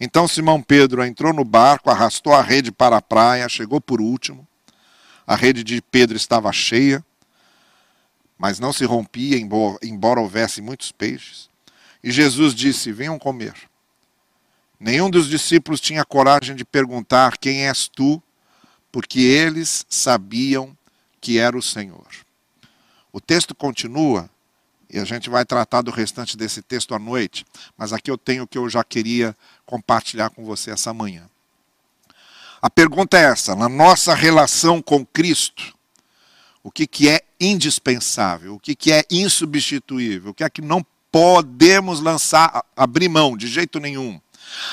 Então 0.00 0.28
Simão 0.28 0.62
Pedro 0.62 1.04
entrou 1.04 1.32
no 1.32 1.44
barco, 1.44 1.90
arrastou 1.90 2.32
a 2.32 2.42
rede 2.42 2.70
para 2.70 2.96
a 2.96 3.02
praia, 3.02 3.48
chegou 3.48 3.80
por 3.80 4.00
último. 4.00 4.46
A 5.26 5.34
rede 5.34 5.64
de 5.64 5.82
Pedro 5.82 6.16
estava 6.16 6.52
cheia, 6.52 7.04
mas 8.38 8.60
não 8.60 8.72
se 8.72 8.84
rompia, 8.84 9.36
embora 9.82 10.20
houvesse 10.20 10.62
muitos 10.62 10.92
peixes. 10.92 11.50
E 12.02 12.12
Jesus 12.12 12.54
disse: 12.54 12.92
Venham 12.92 13.18
comer. 13.18 13.67
Nenhum 14.78 15.10
dos 15.10 15.28
discípulos 15.28 15.80
tinha 15.80 16.04
coragem 16.04 16.54
de 16.54 16.64
perguntar: 16.64 17.36
Quem 17.36 17.66
és 17.66 17.88
tu? 17.88 18.22
Porque 18.92 19.20
eles 19.20 19.84
sabiam 19.88 20.76
que 21.20 21.38
era 21.38 21.56
o 21.56 21.62
Senhor. 21.62 22.06
O 23.12 23.20
texto 23.20 23.54
continua, 23.54 24.30
e 24.90 24.98
a 24.98 25.04
gente 25.04 25.28
vai 25.28 25.44
tratar 25.44 25.82
do 25.82 25.90
restante 25.90 26.36
desse 26.36 26.62
texto 26.62 26.94
à 26.94 26.98
noite, 26.98 27.44
mas 27.76 27.92
aqui 27.92 28.10
eu 28.10 28.16
tenho 28.16 28.44
o 28.44 28.46
que 28.46 28.56
eu 28.56 28.68
já 28.68 28.84
queria 28.84 29.36
compartilhar 29.66 30.30
com 30.30 30.44
você 30.44 30.70
essa 30.70 30.94
manhã. 30.94 31.28
A 32.62 32.70
pergunta 32.70 33.18
é 33.18 33.24
essa: 33.24 33.54
na 33.54 33.68
nossa 33.68 34.14
relação 34.14 34.80
com 34.80 35.04
Cristo, 35.04 35.74
o 36.62 36.70
que, 36.70 36.86
que 36.86 37.08
é 37.08 37.22
indispensável, 37.40 38.54
o 38.54 38.60
que, 38.60 38.74
que 38.74 38.92
é 38.92 39.04
insubstituível, 39.10 40.30
o 40.30 40.34
que 40.34 40.44
é 40.44 40.50
que 40.50 40.62
não 40.62 40.84
podemos 41.10 42.00
lançar, 42.00 42.64
abrir 42.76 43.08
mão 43.08 43.36
de 43.36 43.46
jeito 43.46 43.80
nenhum. 43.80 44.20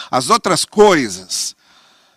As 0.10 0.30
outras 0.30 0.66
coisas 0.66 1.56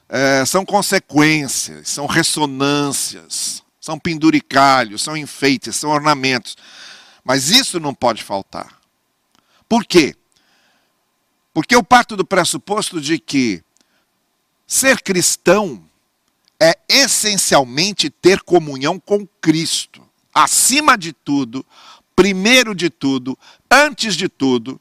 é, 0.08 0.44
são 0.44 0.64
consequências, 0.64 1.88
são 1.88 2.06
ressonâncias, 2.06 3.62
são 3.80 3.98
penduricalhos, 3.98 5.02
são 5.02 5.16
enfeites, 5.16 5.76
são 5.76 5.90
ornamentos. 5.90 6.56
Mas 7.24 7.50
isso 7.50 7.78
não 7.78 7.94
pode 7.94 8.22
faltar. 8.22 8.78
Por 9.68 9.84
quê? 9.84 10.14
Porque 11.52 11.74
eu 11.74 11.82
parto 11.82 12.16
do 12.16 12.24
pressuposto 12.24 13.00
de 13.00 13.18
que 13.18 13.62
ser 14.66 15.02
cristão 15.02 15.82
é 16.60 16.78
essencialmente 16.88 18.10
ter 18.10 18.42
comunhão 18.42 18.98
com 18.98 19.26
Cristo. 19.40 20.06
Acima 20.32 20.96
de 20.96 21.12
tudo, 21.12 21.64
primeiro 22.14 22.74
de 22.74 22.90
tudo, 22.90 23.38
antes 23.70 24.14
de 24.14 24.28
tudo, 24.28 24.80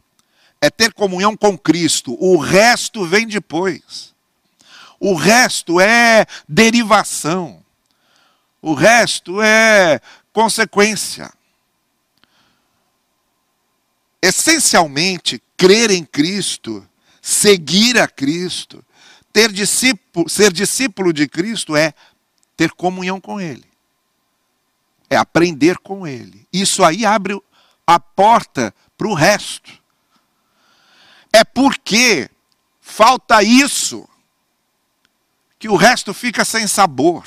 é 0.62 0.70
ter 0.70 0.94
comunhão 0.94 1.36
com 1.36 1.58
Cristo. 1.58 2.16
O 2.20 2.38
resto 2.38 3.06
vem 3.06 3.28
depois. 3.28 4.14
O 5.00 5.14
resto 5.14 5.80
é 5.80 6.26
derivação. 6.48 7.64
O 8.62 8.74
resto 8.74 9.42
é 9.42 10.02
consequência. 10.34 11.32
Essencialmente, 14.22 15.42
crer 15.56 15.92
em 15.92 16.04
Cristo, 16.04 16.88
seguir 17.22 18.00
a 18.00 18.08
Cristo, 18.08 18.84
ter 19.32 19.52
discípulo, 19.52 20.28
ser 20.28 20.52
discípulo 20.52 21.14
de 21.14 21.28
Cristo 21.28 21.76
é 21.76 21.94
ter 22.56 22.72
comunhão 22.72 23.22
com 23.22 23.40
Ele. 23.40 23.66
É 25.10 25.16
aprender 25.16 25.78
com 25.78 26.08
Ele. 26.08 26.48
Isso 26.52 26.84
aí 26.84 27.06
abre 27.06 27.40
a 27.86 28.00
porta 28.00 28.74
para 28.98 29.08
o 29.08 29.14
resto. 29.14 29.77
É 31.32 31.44
porque 31.44 32.30
falta 32.80 33.44
isso 33.44 34.08
que 35.60 35.70
o 35.70 35.76
resto 35.76 36.14
fica 36.14 36.46
sem 36.46 36.68
sabor. 36.68 37.24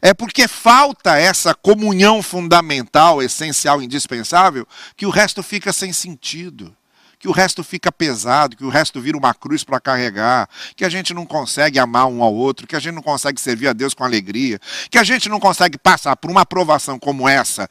É 0.00 0.12
porque 0.12 0.48
falta 0.48 1.16
essa 1.16 1.54
comunhão 1.54 2.22
fundamental, 2.22 3.22
essencial, 3.22 3.80
indispensável, 3.80 4.66
que 4.96 5.06
o 5.06 5.10
resto 5.10 5.42
fica 5.42 5.72
sem 5.72 5.92
sentido 5.92 6.76
que 7.22 7.28
o 7.28 7.32
resto 7.32 7.62
fica 7.62 7.92
pesado, 7.92 8.56
que 8.56 8.64
o 8.64 8.68
resto 8.68 9.00
vira 9.00 9.16
uma 9.16 9.32
cruz 9.32 9.62
para 9.62 9.78
carregar, 9.78 10.48
que 10.74 10.84
a 10.84 10.88
gente 10.88 11.14
não 11.14 11.24
consegue 11.24 11.78
amar 11.78 12.06
um 12.06 12.20
ao 12.20 12.34
outro, 12.34 12.66
que 12.66 12.74
a 12.74 12.80
gente 12.80 12.96
não 12.96 13.02
consegue 13.02 13.40
servir 13.40 13.68
a 13.68 13.72
Deus 13.72 13.94
com 13.94 14.02
alegria, 14.02 14.60
que 14.90 14.98
a 14.98 15.04
gente 15.04 15.28
não 15.28 15.38
consegue 15.38 15.78
passar 15.78 16.16
por 16.16 16.32
uma 16.32 16.40
aprovação 16.40 16.98
como 16.98 17.28
essa 17.28 17.70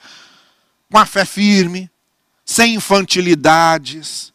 com 0.89 0.97
a 0.97 1.05
fé 1.05 1.25
firme, 1.25 1.91
sem 2.45 2.75
infantilidades, 2.75 4.30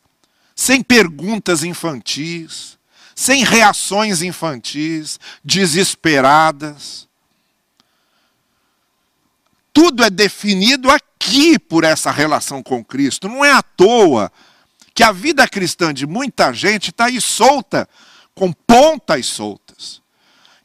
sem 0.57 0.83
perguntas 0.83 1.63
infantis, 1.63 2.79
sem 3.15 3.45
reações 3.45 4.23
infantis, 4.23 5.21
desesperadas. 5.45 7.07
Tudo 9.73 10.03
é 10.03 10.09
definido 10.09 10.91
aqui 10.91 11.59
por 11.59 11.85
essa 11.85 12.11
relação 12.11 12.63
com 12.63 12.83
Cristo. 12.83 13.29
Não 13.29 13.45
é 13.45 13.53
à 13.53 13.63
toa 13.63 14.33
que 14.95 15.03
a 15.03 15.13
vida 15.13 15.47
cristã 15.47 15.93
de 15.93 16.07
muita 16.07 16.51
gente 16.55 16.89
está 16.91 17.05
aí 17.05 17.21
solta, 17.21 17.87
com 18.35 18.51
pontas 18.51 19.27
soltas. 19.27 20.01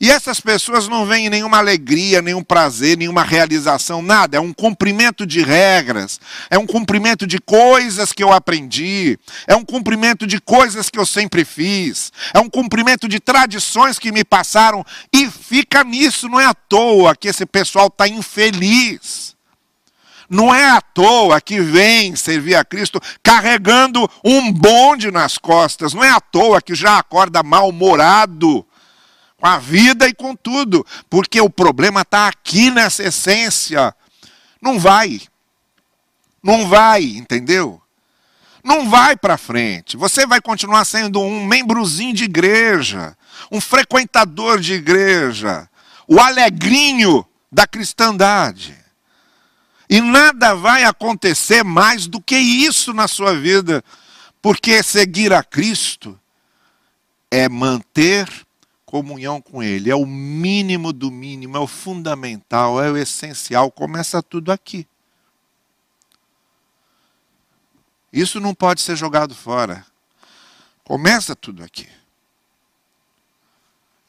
E 0.01 0.09
essas 0.09 0.39
pessoas 0.39 0.87
não 0.87 1.05
veem 1.05 1.29
nenhuma 1.29 1.59
alegria, 1.59 2.23
nenhum 2.23 2.43
prazer, 2.43 2.97
nenhuma 2.97 3.23
realização, 3.23 4.01
nada. 4.01 4.35
É 4.35 4.39
um 4.39 4.51
cumprimento 4.51 5.27
de 5.27 5.43
regras, 5.43 6.19
é 6.49 6.57
um 6.57 6.65
cumprimento 6.65 7.27
de 7.27 7.37
coisas 7.37 8.11
que 8.11 8.23
eu 8.23 8.33
aprendi, 8.33 9.19
é 9.45 9.55
um 9.55 9.63
cumprimento 9.63 10.25
de 10.25 10.41
coisas 10.41 10.89
que 10.89 10.97
eu 10.97 11.05
sempre 11.05 11.45
fiz, 11.45 12.11
é 12.33 12.39
um 12.39 12.49
cumprimento 12.49 13.07
de 13.07 13.19
tradições 13.19 13.99
que 13.99 14.11
me 14.11 14.23
passaram 14.23 14.83
e 15.13 15.29
fica 15.29 15.83
nisso. 15.83 16.27
Não 16.27 16.39
é 16.39 16.47
à 16.47 16.53
toa 16.55 17.15
que 17.15 17.27
esse 17.27 17.45
pessoal 17.45 17.85
está 17.85 18.07
infeliz. 18.07 19.35
Não 20.27 20.55
é 20.55 20.67
à 20.67 20.81
toa 20.81 21.39
que 21.39 21.61
vem 21.61 22.15
servir 22.15 22.55
a 22.55 22.65
Cristo 22.65 22.99
carregando 23.21 24.09
um 24.25 24.51
bonde 24.51 25.11
nas 25.11 25.37
costas. 25.37 25.93
Não 25.93 26.03
é 26.03 26.09
à 26.09 26.19
toa 26.19 26.59
que 26.59 26.73
já 26.73 26.97
acorda 26.97 27.43
mal-humorado 27.43 28.65
com 29.41 29.47
a 29.47 29.57
vida 29.57 30.07
e 30.07 30.13
com 30.13 30.35
tudo, 30.35 30.85
porque 31.09 31.41
o 31.41 31.49
problema 31.49 32.01
está 32.01 32.27
aqui 32.27 32.69
nessa 32.69 33.03
essência. 33.03 33.93
Não 34.61 34.79
vai. 34.79 35.19
Não 36.43 36.67
vai, 36.67 37.03
entendeu? 37.03 37.81
Não 38.63 38.87
vai 38.87 39.17
para 39.17 39.39
frente. 39.39 39.97
Você 39.97 40.27
vai 40.27 40.39
continuar 40.39 40.85
sendo 40.85 41.19
um 41.19 41.43
membrozinho 41.43 42.13
de 42.13 42.25
igreja, 42.25 43.17
um 43.51 43.59
frequentador 43.59 44.59
de 44.59 44.73
igreja, 44.73 45.67
o 46.07 46.19
alegrinho 46.19 47.25
da 47.51 47.65
cristandade. 47.65 48.77
E 49.89 49.99
nada 50.01 50.53
vai 50.53 50.83
acontecer 50.83 51.63
mais 51.63 52.05
do 52.05 52.21
que 52.21 52.37
isso 52.37 52.93
na 52.93 53.07
sua 53.07 53.33
vida, 53.33 53.83
porque 54.39 54.83
seguir 54.83 55.33
a 55.33 55.43
Cristo 55.43 56.17
é 57.31 57.49
manter 57.49 58.29
comunhão 58.91 59.41
com 59.41 59.63
Ele. 59.63 59.89
É 59.89 59.95
o 59.95 60.05
mínimo 60.05 60.91
do 60.91 61.09
mínimo, 61.09 61.55
é 61.55 61.59
o 61.61 61.65
fundamental, 61.65 62.83
é 62.83 62.91
o 62.91 62.97
essencial. 62.97 63.71
Começa 63.71 64.21
tudo 64.21 64.51
aqui. 64.51 64.85
Isso 68.11 68.41
não 68.41 68.53
pode 68.53 68.81
ser 68.81 68.97
jogado 68.97 69.33
fora. 69.33 69.85
Começa 70.83 71.33
tudo 71.33 71.63
aqui. 71.63 71.87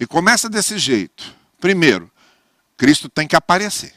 E 0.00 0.04
começa 0.04 0.48
desse 0.48 0.76
jeito. 0.78 1.32
Primeiro, 1.60 2.10
Cristo 2.76 3.08
tem 3.08 3.28
que 3.28 3.36
aparecer. 3.36 3.94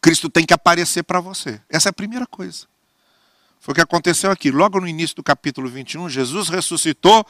Cristo 0.00 0.30
tem 0.30 0.46
que 0.46 0.54
aparecer 0.54 1.02
para 1.02 1.18
você. 1.18 1.60
Essa 1.68 1.88
é 1.88 1.90
a 1.90 1.92
primeira 1.92 2.24
coisa. 2.24 2.68
Foi 3.58 3.72
o 3.72 3.74
que 3.74 3.80
aconteceu 3.80 4.30
aqui. 4.30 4.52
Logo 4.52 4.78
no 4.78 4.86
início 4.86 5.16
do 5.16 5.24
capítulo 5.24 5.68
21, 5.68 6.08
Jesus 6.08 6.48
ressuscitou, 6.48 7.26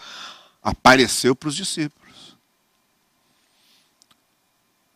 apareceu 0.63 1.35
para 1.35 1.49
os 1.49 1.57
discípulos. 1.57 2.06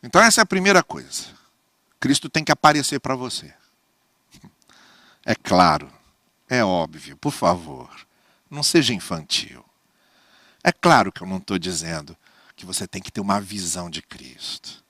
Então, 0.02 0.22
essa 0.22 0.40
é 0.40 0.42
a 0.42 0.46
primeira 0.46 0.82
coisa. 0.82 1.28
Cristo 1.98 2.28
tem 2.28 2.42
que 2.42 2.52
aparecer 2.52 2.98
para 2.98 3.14
você. 3.14 3.52
É 5.24 5.34
claro, 5.34 5.92
é 6.48 6.64
óbvio, 6.64 7.16
por 7.16 7.32
favor, 7.32 7.90
não 8.50 8.62
seja 8.62 8.94
infantil. 8.94 9.64
É 10.64 10.72
claro 10.72 11.12
que 11.12 11.22
eu 11.22 11.26
não 11.26 11.36
estou 11.36 11.58
dizendo 11.58 12.16
que 12.56 12.64
você 12.66 12.86
tem 12.86 13.02
que 13.02 13.12
ter 13.12 13.20
uma 13.20 13.40
visão 13.40 13.90
de 13.90 14.02
Cristo. 14.02 14.82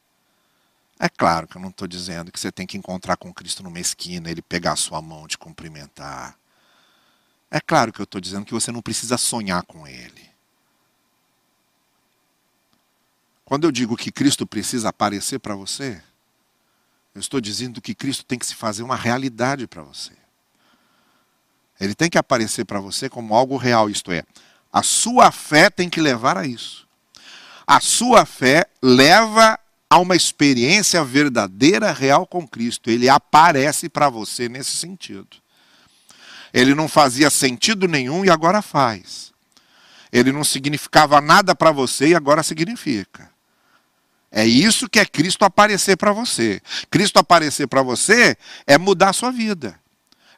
É 0.98 1.08
claro 1.08 1.48
que 1.48 1.56
eu 1.56 1.60
não 1.60 1.70
estou 1.70 1.88
dizendo 1.88 2.30
que 2.30 2.38
você 2.38 2.52
tem 2.52 2.66
que 2.66 2.76
encontrar 2.76 3.16
com 3.16 3.32
Cristo 3.32 3.62
numa 3.62 3.80
esquina, 3.80 4.30
ele 4.30 4.42
pegar 4.42 4.72
a 4.72 4.76
sua 4.76 5.02
mão, 5.02 5.26
te 5.26 5.36
cumprimentar. 5.36 6.38
É 7.50 7.60
claro 7.60 7.92
que 7.92 8.00
eu 8.00 8.04
estou 8.04 8.20
dizendo 8.20 8.44
que 8.44 8.52
você 8.52 8.70
não 8.70 8.82
precisa 8.82 9.18
sonhar 9.18 9.62
com 9.64 9.86
ele. 9.86 10.29
Quando 13.50 13.64
eu 13.64 13.72
digo 13.72 13.96
que 13.96 14.12
Cristo 14.12 14.46
precisa 14.46 14.90
aparecer 14.90 15.40
para 15.40 15.56
você, 15.56 16.00
eu 17.12 17.20
estou 17.20 17.40
dizendo 17.40 17.80
que 17.80 17.96
Cristo 17.96 18.24
tem 18.24 18.38
que 18.38 18.46
se 18.46 18.54
fazer 18.54 18.84
uma 18.84 18.94
realidade 18.94 19.66
para 19.66 19.82
você. 19.82 20.12
Ele 21.80 21.92
tem 21.92 22.08
que 22.08 22.16
aparecer 22.16 22.64
para 22.64 22.78
você 22.78 23.08
como 23.08 23.34
algo 23.34 23.56
real, 23.56 23.90
isto 23.90 24.12
é, 24.12 24.22
a 24.72 24.84
sua 24.84 25.32
fé 25.32 25.68
tem 25.68 25.90
que 25.90 26.00
levar 26.00 26.38
a 26.38 26.46
isso. 26.46 26.86
A 27.66 27.80
sua 27.80 28.24
fé 28.24 28.66
leva 28.80 29.58
a 29.90 29.98
uma 29.98 30.14
experiência 30.14 31.02
verdadeira, 31.02 31.90
real 31.90 32.28
com 32.28 32.46
Cristo. 32.46 32.88
Ele 32.88 33.08
aparece 33.08 33.88
para 33.88 34.08
você 34.08 34.48
nesse 34.48 34.76
sentido. 34.76 35.26
Ele 36.54 36.72
não 36.72 36.86
fazia 36.86 37.28
sentido 37.28 37.88
nenhum 37.88 38.24
e 38.24 38.30
agora 38.30 38.62
faz. 38.62 39.32
Ele 40.12 40.30
não 40.30 40.44
significava 40.44 41.20
nada 41.20 41.52
para 41.52 41.72
você 41.72 42.10
e 42.10 42.14
agora 42.14 42.44
significa. 42.44 43.28
É 44.30 44.44
isso 44.44 44.88
que 44.88 45.00
é 45.00 45.04
Cristo 45.04 45.44
aparecer 45.44 45.96
para 45.96 46.12
você. 46.12 46.60
Cristo 46.90 47.18
aparecer 47.18 47.66
para 47.66 47.82
você 47.82 48.36
é 48.66 48.78
mudar 48.78 49.10
a 49.10 49.12
sua 49.12 49.32
vida. 49.32 49.78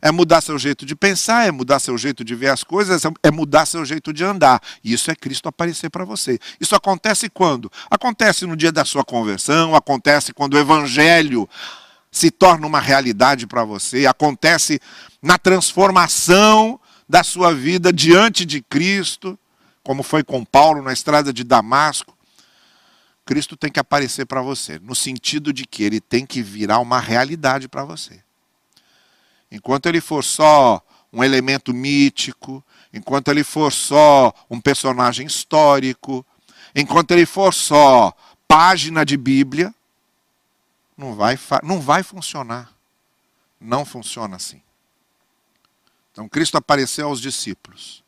É 0.01 0.11
mudar 0.11 0.41
seu 0.41 0.59
jeito 0.59 0.85
de 0.85 0.97
pensar, 0.97 1.47
é 1.47 1.53
mudar 1.53 1.79
seu 1.79 1.97
jeito 1.97 2.25
de 2.25 2.35
ver 2.35 2.49
as 2.49 2.65
coisas, 2.65 3.03
é 3.23 3.31
mudar 3.31 3.67
seu 3.67 3.85
jeito 3.85 4.13
de 4.13 4.25
andar. 4.25 4.61
Isso 4.83 5.11
é 5.11 5.15
Cristo 5.15 5.49
aparecer 5.49 5.91
para 5.91 6.05
você. 6.05 6.41
Isso 6.61 6.75
acontece 6.75 7.29
quando? 7.29 7.71
Acontece 7.89 8.45
no 8.45 8.57
dia 8.57 8.73
da 8.73 8.85
sua 8.85 9.05
conversão, 9.05 9.77
acontece 9.77 10.33
quando 10.33 10.55
o 10.55 10.59
evangelho 10.59 11.49
se 12.11 12.33
torna 12.33 12.67
uma 12.67 12.81
realidade 12.81 13.47
para 13.47 13.65
você, 13.65 14.07
acontece 14.07 14.81
na 15.23 15.39
transformação 15.39 16.81
da 17.09 17.23
sua 17.23 17.55
vida 17.55 17.93
diante 17.93 18.45
de 18.45 18.61
Cristo, 18.61 19.39
como 19.85 20.03
foi 20.03 20.25
com 20.25 20.45
Paulo 20.45 20.83
na 20.83 20.93
estrada 20.93 21.33
de 21.33 21.45
Damasco. 21.45 22.17
Cristo 23.25 23.57
tem 23.57 23.71
que 23.71 23.81
aparecer 23.81 24.27
para 24.27 24.43
você, 24.43 24.79
no 24.81 24.95
sentido 24.95 25.53
de 25.53 25.65
que 25.65 25.83
ele 25.83 26.01
tem 26.01 26.27
que 26.27 26.43
virar 26.43 26.81
uma 26.81 26.99
realidade 26.99 27.69
para 27.69 27.85
você. 27.85 28.23
Enquanto 29.51 29.87
ele 29.87 30.01
for 30.01 30.25
só 30.25 30.83
um 31.13 31.23
elemento 31.23 31.73
mítico, 31.75 32.65
enquanto 32.93 33.29
ele 33.29 33.45
for 33.45 33.71
só 33.71 34.33
um 34.51 34.61
personagem 34.61 35.27
histórico, 35.27 36.25
enquanto 36.75 37.11
ele 37.13 37.27
for 37.27 37.53
só 37.53 38.13
página 38.49 39.05
de 39.05 39.17
Bíblia, 39.17 39.75
não 40.97 41.15
vai, 41.15 41.39
não 41.63 41.81
vai 41.81 42.03
funcionar. 42.03 42.73
Não 43.61 43.85
funciona 43.85 44.37
assim. 44.37 44.61
Então, 46.11 46.29
Cristo 46.29 46.57
apareceu 46.57 47.07
aos 47.09 47.21
discípulos. 47.21 48.03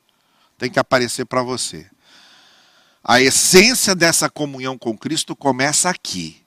Tem 0.59 0.70
que 0.70 0.79
aparecer 0.79 1.24
para 1.24 1.42
você. 1.42 1.88
A 3.07 3.21
essência 3.21 3.95
dessa 3.95 4.31
comunhão 4.31 4.79
com 4.79 4.97
Cristo 4.97 5.37
começa 5.37 5.90
aqui, 5.90 6.43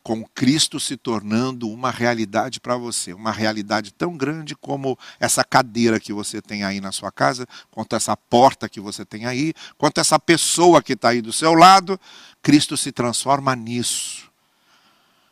com 0.00 0.24
Cristo 0.24 0.78
se 0.78 0.96
tornando 0.96 1.68
uma 1.68 1.90
realidade 1.90 2.60
para 2.60 2.76
você, 2.76 3.12
uma 3.12 3.32
realidade 3.32 3.92
tão 3.92 4.16
grande 4.16 4.54
como 4.54 4.96
essa 5.18 5.42
cadeira 5.42 5.98
que 5.98 6.12
você 6.12 6.40
tem 6.40 6.62
aí 6.62 6.80
na 6.80 6.92
sua 6.92 7.10
casa, 7.10 7.48
quanto 7.72 7.96
essa 7.96 8.16
porta 8.16 8.68
que 8.68 8.78
você 8.78 9.04
tem 9.04 9.26
aí, 9.26 9.52
quanto 9.76 9.98
essa 9.98 10.20
pessoa 10.20 10.80
que 10.80 10.92
está 10.92 11.08
aí 11.08 11.20
do 11.20 11.32
seu 11.32 11.52
lado. 11.52 12.00
Cristo 12.40 12.76
se 12.76 12.92
transforma 12.92 13.56
nisso, 13.56 14.30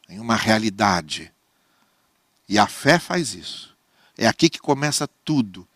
em 0.08 0.18
uma 0.18 0.34
realidade. 0.34 1.32
E 2.48 2.58
a 2.58 2.66
fé 2.66 2.98
faz 2.98 3.34
isso. 3.34 3.72
É 4.18 4.26
aqui 4.26 4.50
que 4.50 4.58
começa 4.58 5.08
tudo. 5.24 5.66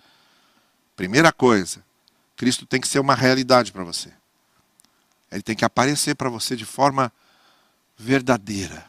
Primeira 0.97 1.31
coisa, 1.31 1.81
Cristo 2.37 2.67
tem 2.67 2.81
que 2.81 2.89
ser 2.89 2.99
uma 2.99 3.15
realidade 3.15 3.71
para 3.71 3.85
você. 3.85 4.20
Ele 5.31 5.43
tem 5.43 5.55
que 5.55 5.65
aparecer 5.65 6.15
para 6.15 6.29
você 6.29 6.57
de 6.57 6.65
forma 6.65 7.13
verdadeira. 7.97 8.85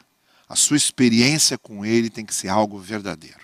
A 0.48 0.56
sua 0.56 0.78
experiência 0.78 1.58
com 1.58 1.86
ele 1.86 2.10
tem 2.10 2.26
que 2.26 2.34
ser 2.34 2.50
algo 2.50 2.80
verdadeiro. 2.80 3.40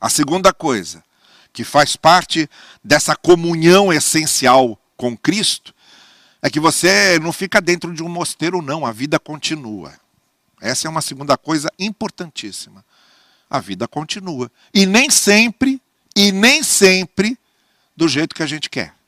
A 0.00 0.08
segunda 0.08 0.52
coisa, 0.52 1.02
que 1.52 1.64
faz 1.64 1.96
parte 1.96 2.48
dessa 2.82 3.16
comunhão 3.16 3.92
essencial 3.92 4.78
com 4.96 5.16
Cristo, 5.16 5.74
é 6.40 6.48
que 6.48 6.60
você 6.60 7.18
não 7.18 7.32
fica 7.32 7.60
dentro 7.60 7.92
de 7.92 8.02
um 8.02 8.08
mosteiro, 8.08 8.62
não, 8.62 8.86
a 8.86 8.92
vida 8.92 9.18
continua. 9.18 9.92
Essa 10.60 10.86
é 10.86 10.90
uma 10.90 11.02
segunda 11.02 11.36
coisa 11.36 11.68
importantíssima. 11.78 12.84
A 13.50 13.60
vida 13.60 13.88
continua. 13.88 14.50
E 14.72 14.86
nem 14.86 15.10
sempre, 15.10 15.80
e 16.14 16.30
nem 16.30 16.62
sempre 16.62 17.38
do 17.96 18.08
jeito 18.08 18.34
que 18.34 18.42
a 18.42 18.46
gente 18.46 18.68
quer. 18.70 18.94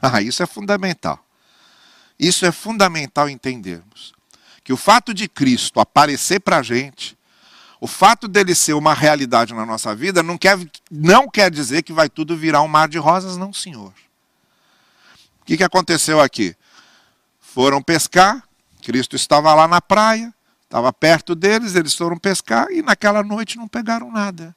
Ah, 0.00 0.22
isso 0.22 0.44
é 0.44 0.46
fundamental. 0.46 1.18
Isso 2.18 2.44
é 2.44 2.52
fundamental 2.52 3.28
entendermos. 3.28 4.12
Que 4.64 4.72
o 4.72 4.76
fato 4.76 5.14
de 5.14 5.28
Cristo 5.28 5.80
aparecer 5.80 6.40
para 6.40 6.58
a 6.58 6.62
gente, 6.62 7.16
o 7.80 7.86
fato 7.86 8.26
dele 8.26 8.54
ser 8.54 8.72
uma 8.72 8.92
realidade 8.92 9.54
na 9.54 9.64
nossa 9.64 9.94
vida, 9.94 10.22
não 10.22 10.36
quer, 10.36 10.58
não 10.90 11.28
quer 11.28 11.50
dizer 11.50 11.82
que 11.82 11.92
vai 11.92 12.08
tudo 12.08 12.36
virar 12.36 12.62
um 12.62 12.68
mar 12.68 12.88
de 12.88 12.98
rosas, 12.98 13.36
não, 13.36 13.52
senhor. 13.52 13.92
O 15.40 15.44
que, 15.44 15.56
que 15.56 15.64
aconteceu 15.64 16.20
aqui? 16.20 16.56
Foram 17.40 17.82
pescar, 17.82 18.42
Cristo 18.82 19.16
estava 19.16 19.54
lá 19.54 19.68
na 19.68 19.80
praia, 19.80 20.34
estava 20.64 20.92
perto 20.92 21.34
deles, 21.34 21.74
eles 21.74 21.94
foram 21.94 22.18
pescar 22.18 22.70
e 22.70 22.82
naquela 22.82 23.22
noite 23.22 23.56
não 23.56 23.68
pegaram 23.68 24.10
nada. 24.10 24.54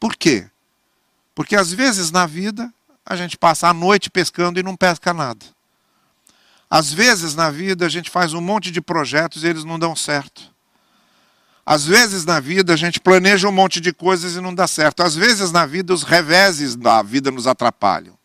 Por 0.00 0.16
quê? 0.16 0.48
Porque 1.34 1.54
às 1.54 1.72
vezes 1.72 2.10
na 2.10 2.24
vida 2.24 2.72
a 3.04 3.16
gente 3.16 3.36
passa 3.36 3.68
a 3.68 3.74
noite 3.74 4.10
pescando 4.10 4.58
e 4.58 4.62
não 4.62 4.76
pesca 4.76 5.12
nada. 5.12 5.44
Às 6.70 6.92
vezes 6.92 7.34
na 7.34 7.50
vida 7.50 7.86
a 7.86 7.88
gente 7.88 8.10
faz 8.10 8.34
um 8.34 8.40
monte 8.40 8.70
de 8.70 8.80
projetos 8.80 9.42
e 9.42 9.46
eles 9.46 9.64
não 9.64 9.78
dão 9.78 9.96
certo. 9.96 10.42
Às 11.64 11.84
vezes 11.84 12.24
na 12.24 12.40
vida 12.40 12.72
a 12.74 12.76
gente 12.76 13.00
planeja 13.00 13.48
um 13.48 13.52
monte 13.52 13.80
de 13.80 13.92
coisas 13.92 14.36
e 14.36 14.40
não 14.40 14.54
dá 14.54 14.66
certo. 14.66 15.02
Às 15.02 15.14
vezes 15.14 15.50
na 15.50 15.66
vida 15.66 15.92
os 15.92 16.02
reveses 16.02 16.76
da 16.76 17.02
vida 17.02 17.30
nos 17.30 17.46
atrapalham. 17.46 18.16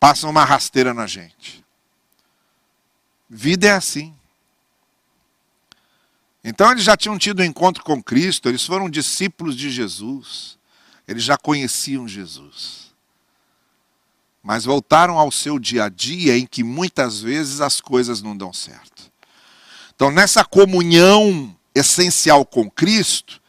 Passam 0.00 0.30
uma 0.30 0.44
rasteira 0.44 0.94
na 0.94 1.06
gente. 1.06 1.64
Vida 3.28 3.68
é 3.68 3.72
assim. 3.72 4.14
Então 6.42 6.70
eles 6.70 6.84
já 6.84 6.96
tinham 6.96 7.18
tido 7.18 7.40
um 7.40 7.44
encontro 7.44 7.84
com 7.84 8.02
Cristo, 8.02 8.48
eles 8.48 8.64
foram 8.64 8.88
discípulos 8.88 9.56
de 9.56 9.70
Jesus, 9.70 10.56
eles 11.06 11.22
já 11.22 11.36
conheciam 11.36 12.08
Jesus. 12.08 12.94
Mas 14.48 14.64
voltaram 14.64 15.18
ao 15.18 15.30
seu 15.30 15.58
dia 15.58 15.84
a 15.84 15.88
dia 15.90 16.38
em 16.38 16.46
que 16.46 16.64
muitas 16.64 17.20
vezes 17.20 17.60
as 17.60 17.82
coisas 17.82 18.22
não 18.22 18.34
dão 18.34 18.50
certo. 18.50 19.12
Então, 19.94 20.10
nessa 20.10 20.42
comunhão 20.42 21.54
essencial 21.74 22.46
com 22.46 22.70
Cristo, 22.70 23.42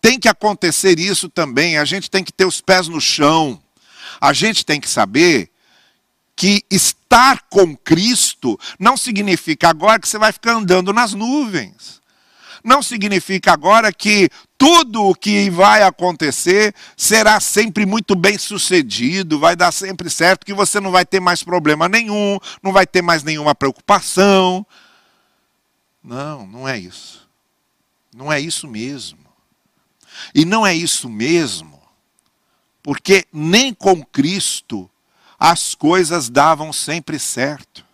tem 0.00 0.18
que 0.18 0.28
acontecer 0.28 0.98
isso 0.98 1.28
também. 1.28 1.78
A 1.78 1.84
gente 1.84 2.10
tem 2.10 2.24
que 2.24 2.32
ter 2.32 2.44
os 2.44 2.60
pés 2.60 2.88
no 2.88 3.00
chão. 3.00 3.62
A 4.20 4.32
gente 4.32 4.66
tem 4.66 4.80
que 4.80 4.90
saber 4.90 5.48
que 6.34 6.64
estar 6.68 7.42
com 7.48 7.76
Cristo 7.76 8.58
não 8.80 8.96
significa 8.96 9.68
agora 9.68 10.00
que 10.00 10.08
você 10.08 10.18
vai 10.18 10.32
ficar 10.32 10.54
andando 10.54 10.92
nas 10.92 11.14
nuvens. 11.14 12.02
Não 12.66 12.82
significa 12.82 13.52
agora 13.52 13.92
que 13.92 14.28
tudo 14.58 15.04
o 15.04 15.14
que 15.14 15.48
vai 15.48 15.84
acontecer 15.84 16.74
será 16.96 17.38
sempre 17.38 17.86
muito 17.86 18.16
bem 18.16 18.36
sucedido, 18.36 19.38
vai 19.38 19.54
dar 19.54 19.70
sempre 19.70 20.10
certo, 20.10 20.44
que 20.44 20.52
você 20.52 20.80
não 20.80 20.90
vai 20.90 21.06
ter 21.06 21.20
mais 21.20 21.44
problema 21.44 21.88
nenhum, 21.88 22.40
não 22.60 22.72
vai 22.72 22.84
ter 22.84 23.02
mais 23.02 23.22
nenhuma 23.22 23.54
preocupação. 23.54 24.66
Não, 26.02 26.44
não 26.44 26.68
é 26.68 26.76
isso. 26.76 27.28
Não 28.12 28.32
é 28.32 28.40
isso 28.40 28.66
mesmo. 28.66 29.20
E 30.34 30.44
não 30.44 30.66
é 30.66 30.74
isso 30.74 31.08
mesmo, 31.08 31.80
porque 32.82 33.28
nem 33.32 33.72
com 33.72 34.04
Cristo 34.04 34.90
as 35.38 35.72
coisas 35.72 36.28
davam 36.28 36.72
sempre 36.72 37.16
certo. 37.16 37.85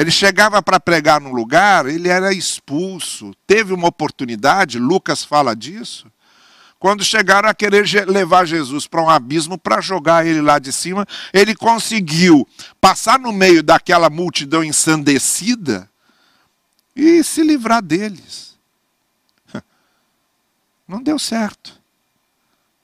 Ele 0.00 0.10
chegava 0.10 0.62
para 0.62 0.80
pregar 0.80 1.20
no 1.20 1.30
lugar, 1.30 1.84
ele 1.84 2.08
era 2.08 2.32
expulso. 2.32 3.34
Teve 3.46 3.74
uma 3.74 3.88
oportunidade, 3.88 4.78
Lucas 4.78 5.22
fala 5.22 5.54
disso, 5.54 6.10
quando 6.78 7.04
chegaram 7.04 7.46
a 7.46 7.52
querer 7.54 7.84
levar 8.08 8.46
Jesus 8.46 8.86
para 8.86 9.02
um 9.02 9.10
abismo 9.10 9.58
para 9.58 9.82
jogar 9.82 10.26
ele 10.26 10.40
lá 10.40 10.58
de 10.58 10.72
cima, 10.72 11.06
ele 11.34 11.54
conseguiu 11.54 12.48
passar 12.80 13.18
no 13.18 13.30
meio 13.30 13.62
daquela 13.62 14.08
multidão 14.08 14.64
ensandecida 14.64 15.86
e 16.96 17.22
se 17.22 17.42
livrar 17.42 17.82
deles. 17.82 18.56
Não 20.88 21.02
deu 21.02 21.18
certo. 21.18 21.78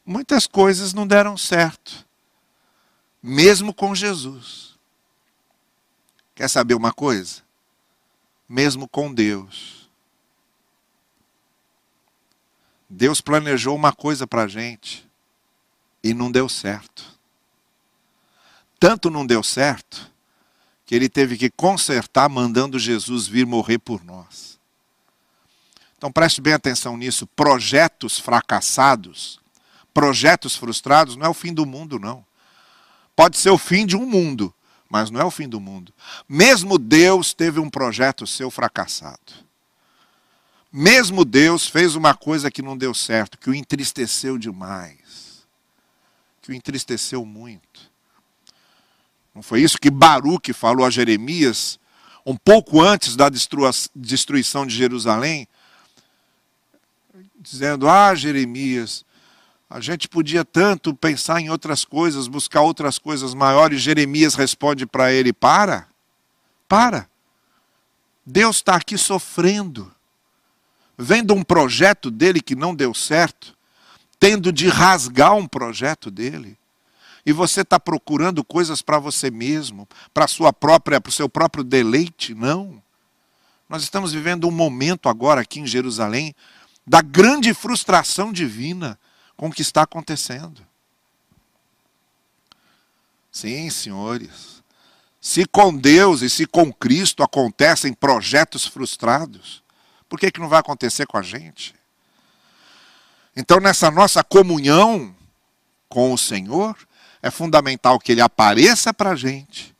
Muitas 0.04 0.46
coisas 0.46 0.92
não 0.92 1.06
deram 1.06 1.36
certo 1.36 2.06
mesmo 3.22 3.74
com 3.74 3.92
Jesus. 3.92 4.75
Quer 6.36 6.48
saber 6.48 6.74
uma 6.74 6.92
coisa? 6.92 7.42
Mesmo 8.46 8.86
com 8.86 9.12
Deus. 9.12 9.88
Deus 12.88 13.22
planejou 13.22 13.74
uma 13.74 13.92
coisa 13.92 14.26
para 14.26 14.42
a 14.42 14.46
gente 14.46 15.08
e 16.04 16.12
não 16.12 16.30
deu 16.30 16.46
certo. 16.48 17.18
Tanto 18.78 19.10
não 19.10 19.26
deu 19.26 19.42
certo 19.42 20.12
que 20.84 20.94
ele 20.94 21.08
teve 21.08 21.38
que 21.38 21.50
consertar 21.50 22.28
mandando 22.28 22.78
Jesus 22.78 23.26
vir 23.26 23.46
morrer 23.46 23.78
por 23.78 24.04
nós. 24.04 24.60
Então 25.96 26.12
preste 26.12 26.42
bem 26.42 26.52
atenção 26.52 26.98
nisso. 26.98 27.26
Projetos 27.28 28.20
fracassados, 28.20 29.40
projetos 29.94 30.54
frustrados, 30.54 31.16
não 31.16 31.26
é 31.26 31.28
o 31.30 31.34
fim 31.34 31.54
do 31.54 31.64
mundo, 31.64 31.98
não. 31.98 32.24
Pode 33.16 33.38
ser 33.38 33.48
o 33.48 33.56
fim 33.56 33.86
de 33.86 33.96
um 33.96 34.04
mundo, 34.04 34.54
mas 34.88 35.10
não 35.10 35.20
é 35.20 35.24
o 35.24 35.30
fim 35.30 35.48
do 35.48 35.60
mundo. 35.60 35.92
Mesmo 36.28 36.78
Deus 36.78 37.32
teve 37.32 37.58
um 37.58 37.70
projeto 37.70 38.26
seu 38.26 38.50
fracassado. 38.50 39.46
Mesmo 40.72 41.24
Deus 41.24 41.66
fez 41.66 41.94
uma 41.94 42.14
coisa 42.14 42.50
que 42.50 42.60
não 42.60 42.76
deu 42.76 42.92
certo, 42.92 43.38
que 43.38 43.48
o 43.48 43.54
entristeceu 43.54 44.36
demais. 44.36 45.46
Que 46.42 46.50
o 46.50 46.54
entristeceu 46.54 47.24
muito. 47.24 47.90
Não 49.34 49.42
foi 49.42 49.62
isso 49.62 49.78
que 49.78 49.90
Baruque 49.90 50.52
falou 50.52 50.84
a 50.84 50.90
Jeremias, 50.90 51.78
um 52.24 52.36
pouco 52.36 52.82
antes 52.82 53.16
da 53.16 53.28
destruição 53.28 54.66
de 54.66 54.74
Jerusalém? 54.74 55.48
Dizendo: 57.40 57.88
Ah, 57.88 58.14
Jeremias, 58.14 59.05
a 59.68 59.80
gente 59.80 60.08
podia 60.08 60.44
tanto 60.44 60.94
pensar 60.94 61.40
em 61.40 61.50
outras 61.50 61.84
coisas, 61.84 62.28
buscar 62.28 62.60
outras 62.60 62.98
coisas 62.98 63.34
maiores. 63.34 63.82
Jeremias 63.82 64.34
responde 64.34 64.86
para 64.86 65.12
ele: 65.12 65.32
para, 65.32 65.88
para. 66.68 67.08
Deus 68.24 68.56
está 68.56 68.76
aqui 68.76 68.96
sofrendo, 68.96 69.92
vendo 70.96 71.34
um 71.34 71.42
projeto 71.42 72.10
dele 72.10 72.40
que 72.40 72.54
não 72.54 72.74
deu 72.74 72.94
certo, 72.94 73.56
tendo 74.18 74.52
de 74.52 74.68
rasgar 74.68 75.34
um 75.34 75.46
projeto 75.46 76.10
dele. 76.10 76.56
E 77.24 77.32
você 77.32 77.62
está 77.62 77.78
procurando 77.78 78.44
coisas 78.44 78.80
para 78.82 79.00
você 79.00 79.32
mesmo, 79.32 79.88
para 80.14 80.28
sua 80.28 80.52
própria, 80.52 81.00
para 81.00 81.10
o 81.10 81.12
seu 81.12 81.28
próprio 81.28 81.64
deleite? 81.64 82.34
Não. 82.34 82.80
Nós 83.68 83.82
estamos 83.82 84.12
vivendo 84.12 84.46
um 84.46 84.52
momento 84.52 85.08
agora 85.08 85.40
aqui 85.40 85.58
em 85.58 85.66
Jerusalém 85.66 86.32
da 86.86 87.02
grande 87.02 87.52
frustração 87.52 88.32
divina 88.32 88.96
com 89.36 89.48
o 89.48 89.52
que 89.52 89.62
está 89.62 89.82
acontecendo. 89.82 90.66
Sim, 93.30 93.68
senhores. 93.68 94.62
Se 95.20 95.44
com 95.44 95.76
Deus 95.76 96.22
e 96.22 96.30
se 96.30 96.46
com 96.46 96.72
Cristo 96.72 97.22
acontecem 97.22 97.92
projetos 97.92 98.64
frustrados, 98.64 99.62
por 100.08 100.18
que, 100.18 100.30
que 100.30 100.40
não 100.40 100.48
vai 100.48 100.60
acontecer 100.60 101.06
com 101.06 101.18
a 101.18 101.22
gente? 101.22 101.74
Então, 103.36 103.60
nessa 103.60 103.90
nossa 103.90 104.24
comunhão 104.24 105.14
com 105.88 106.12
o 106.12 106.18
Senhor, 106.18 106.76
é 107.20 107.30
fundamental 107.30 107.98
que 107.98 108.12
Ele 108.12 108.20
apareça 108.20 108.94
para 108.94 109.10
a 109.10 109.16
gente, 109.16 109.74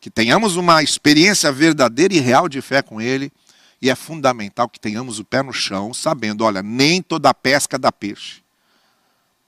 que 0.00 0.10
tenhamos 0.10 0.56
uma 0.56 0.82
experiência 0.82 1.52
verdadeira 1.52 2.14
e 2.14 2.18
real 2.18 2.48
de 2.48 2.60
fé 2.60 2.82
com 2.82 3.00
Ele, 3.00 3.32
e 3.82 3.90
é 3.90 3.96
fundamental 3.96 4.68
que 4.68 4.78
tenhamos 4.78 5.18
o 5.18 5.24
pé 5.24 5.42
no 5.42 5.52
chão, 5.52 5.92
sabendo, 5.92 6.44
olha, 6.44 6.62
nem 6.62 7.02
toda 7.02 7.34
pesca 7.34 7.76
dá 7.76 7.90
peixe. 7.90 8.40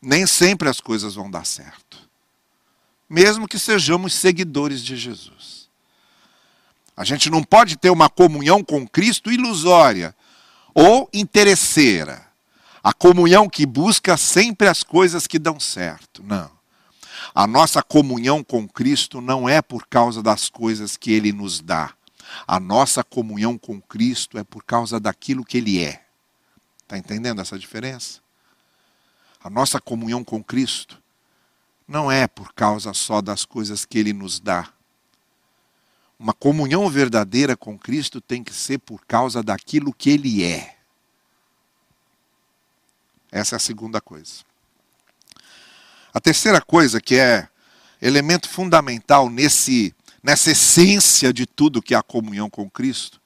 Nem 0.02 0.26
sempre 0.26 0.68
as 0.68 0.80
coisas 0.80 1.14
vão 1.14 1.30
dar 1.30 1.46
certo. 1.46 1.96
Mesmo 3.08 3.46
que 3.46 3.60
sejamos 3.60 4.12
seguidores 4.12 4.82
de 4.82 4.96
Jesus. 4.96 5.68
A 6.96 7.04
gente 7.04 7.30
não 7.30 7.44
pode 7.44 7.76
ter 7.76 7.90
uma 7.90 8.08
comunhão 8.08 8.64
com 8.64 8.88
Cristo 8.88 9.30
ilusória 9.30 10.12
ou 10.74 11.08
interesseira. 11.14 12.26
A 12.82 12.92
comunhão 12.92 13.48
que 13.48 13.64
busca 13.64 14.16
sempre 14.16 14.66
as 14.66 14.82
coisas 14.82 15.28
que 15.28 15.38
dão 15.38 15.60
certo. 15.60 16.24
Não. 16.24 16.50
A 17.32 17.46
nossa 17.46 17.80
comunhão 17.84 18.42
com 18.42 18.66
Cristo 18.66 19.20
não 19.20 19.48
é 19.48 19.62
por 19.62 19.86
causa 19.86 20.20
das 20.20 20.48
coisas 20.48 20.96
que 20.96 21.12
Ele 21.12 21.32
nos 21.32 21.60
dá 21.60 21.94
a 22.46 22.58
nossa 22.58 23.02
comunhão 23.04 23.56
com 23.58 23.80
Cristo 23.80 24.38
é 24.38 24.44
por 24.44 24.64
causa 24.64 24.98
daquilo 24.98 25.44
que 25.44 25.58
Ele 25.58 25.82
é. 25.82 26.04
Está 26.82 26.98
entendendo 26.98 27.40
essa 27.40 27.58
diferença? 27.58 28.20
A 29.42 29.50
nossa 29.50 29.80
comunhão 29.80 30.24
com 30.24 30.42
Cristo 30.42 31.02
não 31.86 32.10
é 32.10 32.26
por 32.26 32.52
causa 32.52 32.92
só 32.94 33.20
das 33.20 33.44
coisas 33.44 33.84
que 33.84 33.98
Ele 33.98 34.12
nos 34.12 34.40
dá. 34.40 34.72
Uma 36.18 36.32
comunhão 36.32 36.88
verdadeira 36.88 37.56
com 37.56 37.78
Cristo 37.78 38.20
tem 38.20 38.42
que 38.42 38.54
ser 38.54 38.78
por 38.78 39.04
causa 39.04 39.42
daquilo 39.42 39.92
que 39.92 40.10
Ele 40.10 40.44
é. 40.44 40.76
Essa 43.30 43.56
é 43.56 43.58
a 43.58 43.60
segunda 43.60 44.00
coisa. 44.00 44.44
A 46.12 46.20
terceira 46.20 46.60
coisa 46.60 47.00
que 47.00 47.16
é 47.16 47.48
elemento 48.00 48.48
fundamental 48.48 49.28
nesse, 49.28 49.94
nessa 50.24 50.50
essência 50.50 51.34
de 51.34 51.44
tudo 51.44 51.82
que 51.82 51.94
é 51.94 51.98
a 51.98 52.02
comunhão 52.02 52.48
com 52.48 52.68
Cristo 52.68 53.20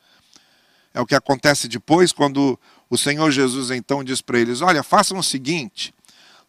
é 0.92 1.00
o 1.00 1.06
que 1.06 1.14
acontece 1.14 1.68
depois 1.68 2.11
quando 2.11 2.58
o 2.90 2.98
Senhor 2.98 3.30
Jesus 3.30 3.70
então 3.70 4.02
diz 4.02 4.20
para 4.20 4.40
eles: 4.40 4.61
Olha, 4.61 4.82
façam 4.82 5.16
o 5.18 5.22
seguinte, 5.22 5.94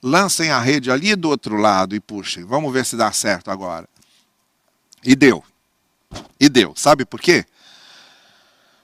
lancem 0.02 0.50
a 0.50 0.60
rede 0.60 0.90
ali 0.90 1.16
do 1.16 1.30
outro 1.30 1.56
lado 1.56 1.96
e 1.96 2.00
puxem, 2.00 2.44
vamos 2.44 2.74
ver 2.74 2.84
se 2.84 2.96
dá 2.98 3.12
certo 3.12 3.52
agora. 3.52 3.88
E 5.04 5.16
deu. 5.16 5.44
E 6.40 6.50
deu. 6.50 6.74
Sabe 6.76 7.06
por 7.06 7.22
quê? 7.22 7.46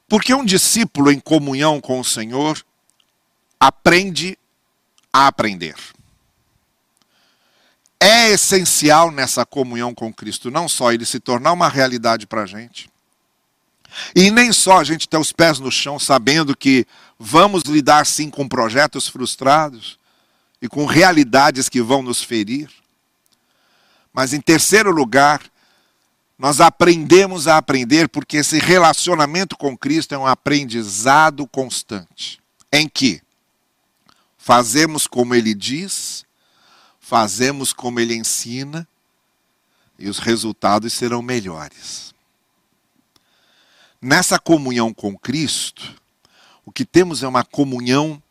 Porque 0.07 0.35
um 0.35 0.45
discípulo 0.45 1.11
em 1.11 1.19
comunhão 1.19 1.81
com 1.81 1.99
o 1.99 2.05
Senhor 2.05 2.63
aprende 3.59 4.37
a 5.11 5.25
aprender. 5.25 5.75
É 8.07 8.29
essencial 8.29 9.09
nessa 9.09 9.43
comunhão 9.43 9.91
com 9.91 10.13
Cristo, 10.13 10.51
não 10.51 10.69
só 10.69 10.93
ele 10.93 11.07
se 11.07 11.19
tornar 11.19 11.51
uma 11.53 11.67
realidade 11.67 12.27
para 12.27 12.43
a 12.43 12.45
gente, 12.45 12.87
e 14.15 14.29
nem 14.29 14.53
só 14.53 14.77
a 14.77 14.83
gente 14.83 15.09
ter 15.09 15.17
os 15.17 15.31
pés 15.31 15.57
no 15.57 15.71
chão 15.71 15.97
sabendo 15.97 16.55
que 16.55 16.85
vamos 17.17 17.63
lidar 17.63 18.05
sim 18.05 18.29
com 18.29 18.47
projetos 18.47 19.07
frustrados 19.07 19.97
e 20.61 20.67
com 20.67 20.85
realidades 20.85 21.67
que 21.67 21.81
vão 21.81 22.03
nos 22.03 22.21
ferir. 22.21 22.69
Mas 24.13 24.33
em 24.33 24.39
terceiro 24.39 24.91
lugar, 24.91 25.41
nós 26.37 26.61
aprendemos 26.61 27.47
a 27.47 27.57
aprender 27.57 28.07
porque 28.09 28.37
esse 28.37 28.59
relacionamento 28.59 29.57
com 29.57 29.75
Cristo 29.75 30.13
é 30.13 30.17
um 30.17 30.27
aprendizado 30.27 31.47
constante, 31.47 32.39
em 32.71 32.87
que 32.87 33.19
fazemos 34.37 35.07
como 35.07 35.33
ele 35.33 35.55
diz, 35.55 36.24
fazemos 37.05 37.71
como 37.71 37.99
ele 37.99 38.15
ensina 38.15 38.87
e 39.99 40.09
os 40.09 40.17
resultados 40.17 40.91
serão 40.91 41.21
melhores. 41.21 42.15
Nessa 44.01 44.39
comunhão 44.39 44.91
com 44.91 45.15
Cristo, 45.15 46.01
o 46.65 46.71
que 46.71 46.83
temos 46.83 47.21
é 47.21 47.27
uma 47.27 47.45
comunhão 47.45 48.21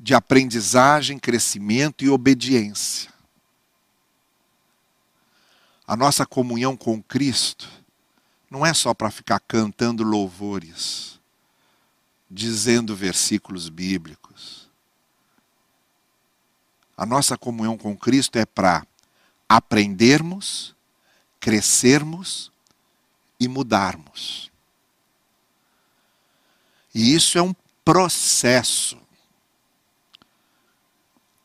de 0.00 0.14
aprendizagem, 0.14 1.16
crescimento 1.16 2.04
e 2.04 2.10
obediência. 2.10 3.08
A 5.86 5.94
nossa 5.94 6.26
comunhão 6.26 6.76
com 6.76 7.00
Cristo 7.00 7.70
não 8.50 8.66
é 8.66 8.74
só 8.74 8.92
para 8.92 9.12
ficar 9.12 9.38
cantando 9.38 10.02
louvores, 10.02 11.20
dizendo 12.28 12.96
versículos 12.96 13.68
bíblicos. 13.68 14.21
A 16.96 17.06
nossa 17.06 17.36
comunhão 17.36 17.76
com 17.76 17.96
Cristo 17.96 18.38
é 18.38 18.44
para 18.44 18.86
aprendermos, 19.48 20.74
crescermos 21.40 22.52
e 23.38 23.48
mudarmos. 23.48 24.50
E 26.94 27.14
isso 27.14 27.38
é 27.38 27.42
um 27.42 27.54
processo. 27.84 28.98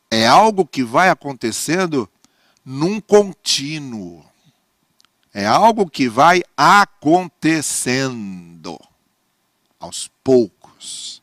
É 0.10 0.26
algo 0.28 0.66
que 0.66 0.84
vai 0.84 1.10
acontecendo 1.10 2.10
num 2.64 3.00
contínuo. 3.02 4.26
É 5.34 5.46
algo 5.46 5.90
que 5.90 6.10
vai 6.10 6.42
acontecendo 6.56 7.78
aos 9.80 10.10
poucos. 10.24 11.22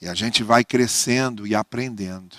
E 0.00 0.08
a 0.08 0.14
gente 0.14 0.42
vai 0.42 0.64
crescendo 0.64 1.46
e 1.46 1.54
aprendendo. 1.54 2.36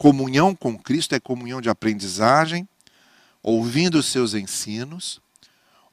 Comunhão 0.00 0.54
com 0.54 0.78
Cristo 0.78 1.14
é 1.14 1.20
comunhão 1.20 1.60
de 1.60 1.68
aprendizagem, 1.68 2.66
ouvindo 3.42 3.98
os 3.98 4.06
seus 4.06 4.32
ensinos, 4.32 5.20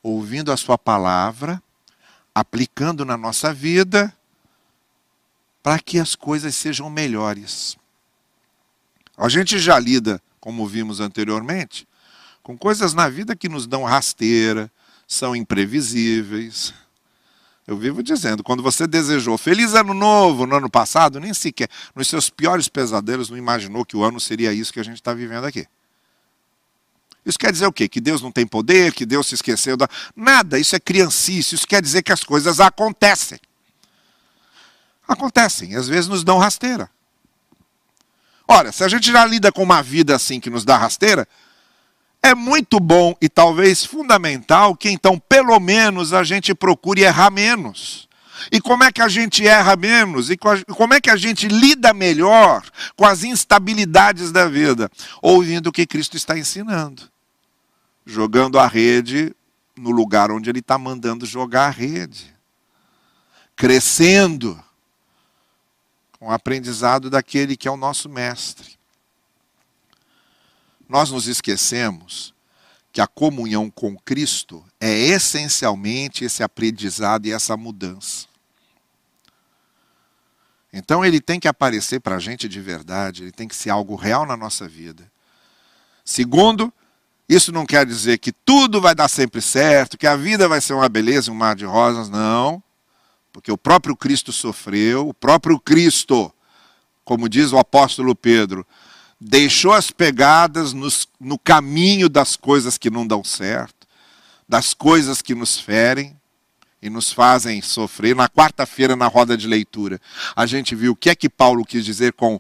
ouvindo 0.01 0.49
a 0.49 0.55
sua 0.55 0.77
palavra 0.77 1.61
aplicando 2.33 3.03
na 3.03 3.17
nossa 3.17 3.53
vida 3.53 4.15
para 5.61 5.77
que 5.77 5.99
as 5.99 6.15
coisas 6.15 6.55
sejam 6.55 6.89
melhores. 6.89 7.75
A 9.17 9.27
gente 9.27 9.59
já 9.59 9.77
lida, 9.77 10.21
como 10.39 10.65
vimos 10.65 11.01
anteriormente, 11.01 11.85
com 12.41 12.57
coisas 12.57 12.93
na 12.93 13.09
vida 13.09 13.35
que 13.35 13.49
nos 13.49 13.67
dão 13.67 13.83
rasteira, 13.83 14.71
são 15.05 15.35
imprevisíveis. 15.35 16.73
Eu 17.67 17.75
vivo 17.77 18.01
dizendo, 18.01 18.43
quando 18.43 18.63
você 18.63 18.87
desejou 18.87 19.37
feliz 19.37 19.73
ano 19.73 19.93
novo 19.93 20.45
no 20.47 20.55
ano 20.55 20.69
passado, 20.69 21.19
nem 21.19 21.33
sequer, 21.33 21.69
nos 21.93 22.07
seus 22.07 22.29
piores 22.29 22.69
pesadelos, 22.69 23.29
não 23.29 23.37
imaginou 23.37 23.83
que 23.83 23.97
o 23.97 24.05
ano 24.05 24.21
seria 24.21 24.53
isso 24.53 24.71
que 24.71 24.79
a 24.79 24.83
gente 24.83 24.95
está 24.95 25.13
vivendo 25.13 25.43
aqui. 25.43 25.67
Isso 27.25 27.37
quer 27.37 27.51
dizer 27.51 27.67
o 27.67 27.73
quê? 27.73 27.89
Que 27.89 27.99
Deus 27.99 28.21
não 28.21 28.31
tem 28.31 28.47
poder, 28.47 28.93
que 28.93 29.05
Deus 29.05 29.27
se 29.27 29.35
esqueceu 29.35 29.75
da. 29.75 29.89
Nada, 30.15 30.57
isso 30.57 30.77
é 30.77 30.79
criancice, 30.79 31.55
isso 31.55 31.67
quer 31.67 31.81
dizer 31.81 32.03
que 32.03 32.13
as 32.13 32.23
coisas 32.23 32.61
acontecem. 32.61 33.37
Acontecem, 35.05 35.75
às 35.75 35.89
vezes 35.89 36.07
nos 36.07 36.23
dão 36.23 36.37
rasteira. 36.37 36.89
Ora, 38.47 38.71
se 38.71 38.81
a 38.81 38.87
gente 38.87 39.11
já 39.11 39.25
lida 39.25 39.51
com 39.51 39.61
uma 39.61 39.83
vida 39.83 40.15
assim 40.15 40.39
que 40.39 40.49
nos 40.49 40.63
dá 40.63 40.77
rasteira, 40.77 41.27
é 42.21 42.35
muito 42.35 42.79
bom 42.79 43.15
e 43.21 43.29
talvez 43.29 43.85
fundamental 43.85 44.75
que 44.75 44.89
então, 44.89 45.19
pelo 45.19 45.59
menos, 45.59 46.13
a 46.13 46.23
gente 46.23 46.53
procure 46.53 47.01
errar 47.01 47.31
menos. 47.31 48.07
E 48.51 48.61
como 48.61 48.83
é 48.83 48.91
que 48.91 49.01
a 49.01 49.07
gente 49.07 49.45
erra 49.47 49.75
menos? 49.75 50.29
E 50.29 50.37
como 50.37 50.93
é 50.93 51.01
que 51.01 51.09
a 51.09 51.15
gente 51.15 51.47
lida 51.47 51.93
melhor 51.93 52.63
com 52.95 53.05
as 53.05 53.23
instabilidades 53.23 54.31
da 54.31 54.47
vida? 54.47 54.91
Ouvindo 55.21 55.67
o 55.67 55.71
que 55.71 55.85
Cristo 55.85 56.15
está 56.15 56.37
ensinando 56.37 57.09
jogando 58.07 58.57
a 58.57 58.65
rede 58.65 59.35
no 59.75 59.91
lugar 59.91 60.31
onde 60.31 60.49
ele 60.49 60.59
está 60.59 60.77
mandando 60.77 61.25
jogar 61.25 61.67
a 61.67 61.69
rede. 61.69 62.33
Crescendo 63.55 64.57
com 66.17 66.27
o 66.27 66.31
aprendizado 66.31 67.09
daquele 67.09 67.57
que 67.57 67.67
é 67.67 67.71
o 67.71 67.75
nosso 67.77 68.07
mestre. 68.07 68.76
Nós 70.87 71.11
nos 71.11 71.27
esquecemos 71.27 72.33
que 72.91 73.01
a 73.01 73.07
comunhão 73.07 73.69
com 73.69 73.97
Cristo 73.97 74.65
é 74.79 74.91
essencialmente 74.91 76.25
esse 76.25 76.41
aprendizado 76.41 77.25
e 77.25 77.31
essa 77.31 77.55
mudança. 77.55 78.27
Então 80.71 81.03
ele 81.03 81.19
tem 81.19 81.39
que 81.39 81.47
aparecer 81.47 81.99
para 81.99 82.15
a 82.15 82.19
gente 82.19 82.47
de 82.47 82.61
verdade, 82.61 83.23
ele 83.23 83.31
tem 83.31 83.47
que 83.47 83.55
ser 83.55 83.69
algo 83.69 83.95
real 83.95 84.25
na 84.25 84.37
nossa 84.37 84.67
vida. 84.67 85.09
Segundo, 86.03 86.71
isso 87.27 87.51
não 87.51 87.65
quer 87.65 87.85
dizer 87.85 88.17
que 88.19 88.31
tudo 88.31 88.79
vai 88.79 88.95
dar 88.95 89.09
sempre 89.09 89.41
certo, 89.41 89.97
que 89.97 90.07
a 90.07 90.15
vida 90.15 90.47
vai 90.47 90.61
ser 90.61 90.73
uma 90.73 90.87
beleza, 90.87 91.31
um 91.31 91.35
mar 91.35 91.55
de 91.55 91.65
rosas, 91.65 92.09
não. 92.09 92.63
Porque 93.33 93.51
o 93.51 93.57
próprio 93.57 93.95
Cristo 93.95 94.31
sofreu, 94.31 95.09
o 95.09 95.13
próprio 95.13 95.59
Cristo, 95.59 96.33
como 97.03 97.27
diz 97.27 97.51
o 97.51 97.57
apóstolo 97.57 98.15
Pedro, 98.15 98.65
deixou 99.19 99.73
as 99.73 99.91
pegadas 99.91 100.73
nos, 100.73 101.07
no 101.19 101.37
caminho 101.37 102.07
das 102.07 102.35
coisas 102.35 102.77
que 102.77 102.89
não 102.89 103.05
dão 103.05 103.23
certo, 103.23 103.87
das 104.47 104.73
coisas 104.73 105.21
que 105.21 105.33
nos 105.33 105.59
ferem 105.59 106.15
e 106.81 106.89
nos 106.89 107.11
fazem 107.11 107.61
sofrer. 107.61 108.15
Na 108.15 108.29
quarta-feira, 108.29 108.95
na 108.95 109.07
roda 109.07 109.35
de 109.35 109.47
leitura, 109.47 109.99
a 110.35 110.45
gente 110.45 110.75
viu 110.75 110.93
o 110.93 110.95
que 110.95 111.09
é 111.09 111.15
que 111.15 111.29
Paulo 111.29 111.65
quis 111.65 111.83
dizer 111.83 112.13
com. 112.13 112.39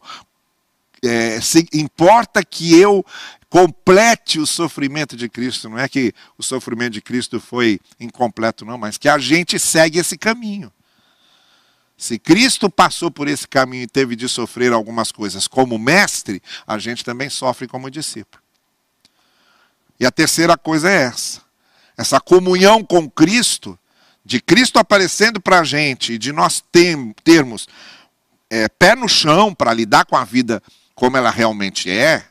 É, 1.03 1.39
se, 1.41 1.67
importa 1.73 2.43
que 2.43 2.75
eu 2.75 3.05
complete 3.49 4.39
o 4.39 4.47
sofrimento 4.47 5.15
de 5.15 5.29
Cristo. 5.29 5.69
Não 5.69 5.77
é 5.77 5.87
que 5.87 6.13
o 6.37 6.43
sofrimento 6.43 6.93
de 6.93 7.01
Cristo 7.01 7.39
foi 7.39 7.79
incompleto, 7.99 8.65
não, 8.65 8.77
mas 8.77 8.97
que 8.97 9.07
a 9.07 9.17
gente 9.17 9.59
segue 9.59 9.99
esse 9.99 10.17
caminho. 10.17 10.71
Se 11.97 12.19
Cristo 12.19 12.69
passou 12.69 13.09
por 13.09 13.27
esse 13.27 13.47
caminho 13.47 13.83
e 13.83 13.87
teve 13.87 14.15
de 14.15 14.29
sofrer 14.29 14.71
algumas 14.71 15.11
coisas 15.11 15.47
como 15.47 15.79
mestre, 15.79 16.41
a 16.65 16.77
gente 16.77 17.03
também 17.03 17.27
sofre 17.27 17.67
como 17.67 17.89
discípulo. 17.89 18.41
E 19.99 20.05
a 20.05 20.11
terceira 20.11 20.55
coisa 20.55 20.91
é 20.91 21.03
essa: 21.03 21.41
essa 21.97 22.21
comunhão 22.21 22.83
com 22.83 23.09
Cristo, 23.09 23.77
de 24.23 24.39
Cristo 24.39 24.77
aparecendo 24.77 25.41
para 25.41 25.61
a 25.61 25.63
gente 25.63 26.13
e 26.13 26.17
de 26.19 26.31
nós 26.31 26.63
termos 27.23 27.67
é, 28.47 28.69
pé 28.69 28.95
no 28.95 29.09
chão 29.09 29.53
para 29.53 29.73
lidar 29.73 30.05
com 30.05 30.15
a 30.15 30.23
vida 30.23 30.61
como 30.93 31.17
ela 31.17 31.31
realmente 31.31 31.89
é, 31.89 32.27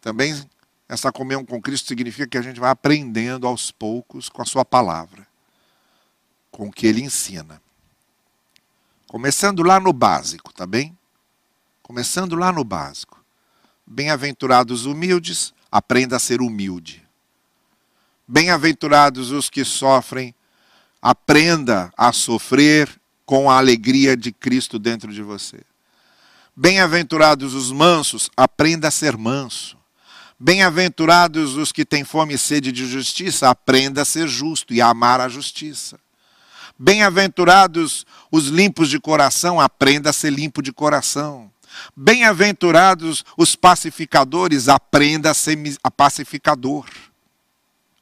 também 0.00 0.48
essa 0.88 1.10
comunhão 1.10 1.44
com 1.44 1.60
Cristo 1.60 1.88
significa 1.88 2.26
que 2.26 2.36
a 2.36 2.42
gente 2.42 2.60
vai 2.60 2.70
aprendendo 2.70 3.46
aos 3.46 3.70
poucos 3.70 4.28
com 4.28 4.42
a 4.42 4.44
sua 4.44 4.64
palavra, 4.64 5.26
com 6.50 6.68
o 6.68 6.72
que 6.72 6.86
ele 6.86 7.00
ensina. 7.00 7.62
Começando 9.12 9.62
lá 9.62 9.78
no 9.78 9.92
básico, 9.92 10.54
tá 10.54 10.66
bem? 10.66 10.96
Começando 11.82 12.34
lá 12.34 12.50
no 12.50 12.64
básico. 12.64 13.22
Bem-aventurados 13.86 14.86
humildes, 14.86 15.52
aprenda 15.70 16.16
a 16.16 16.18
ser 16.18 16.40
humilde. 16.40 17.06
Bem-aventurados 18.26 19.30
os 19.30 19.50
que 19.50 19.66
sofrem, 19.66 20.34
aprenda 21.02 21.92
a 21.94 22.10
sofrer 22.10 22.88
com 23.26 23.50
a 23.50 23.58
alegria 23.58 24.16
de 24.16 24.32
Cristo 24.32 24.78
dentro 24.78 25.12
de 25.12 25.22
você. 25.22 25.60
Bem-aventurados 26.56 27.52
os 27.52 27.70
mansos, 27.70 28.30
aprenda 28.34 28.88
a 28.88 28.90
ser 28.90 29.18
manso. 29.18 29.76
Bem-aventurados 30.40 31.54
os 31.54 31.70
que 31.70 31.84
têm 31.84 32.02
fome 32.02 32.32
e 32.32 32.38
sede 32.38 32.72
de 32.72 32.86
justiça, 32.86 33.50
aprenda 33.50 34.00
a 34.00 34.06
ser 34.06 34.26
justo 34.26 34.72
e 34.72 34.80
a 34.80 34.88
amar 34.88 35.20
a 35.20 35.28
justiça. 35.28 36.00
Bem-aventurados 36.84 38.04
os 38.28 38.48
limpos 38.48 38.90
de 38.90 38.98
coração, 38.98 39.60
aprenda 39.60 40.10
a 40.10 40.12
ser 40.12 40.30
limpo 40.32 40.60
de 40.60 40.72
coração. 40.72 41.48
Bem-aventurados 41.96 43.24
os 43.36 43.54
pacificadores, 43.54 44.68
aprenda 44.68 45.30
a 45.30 45.34
ser 45.34 45.56
pacificador. 45.96 46.84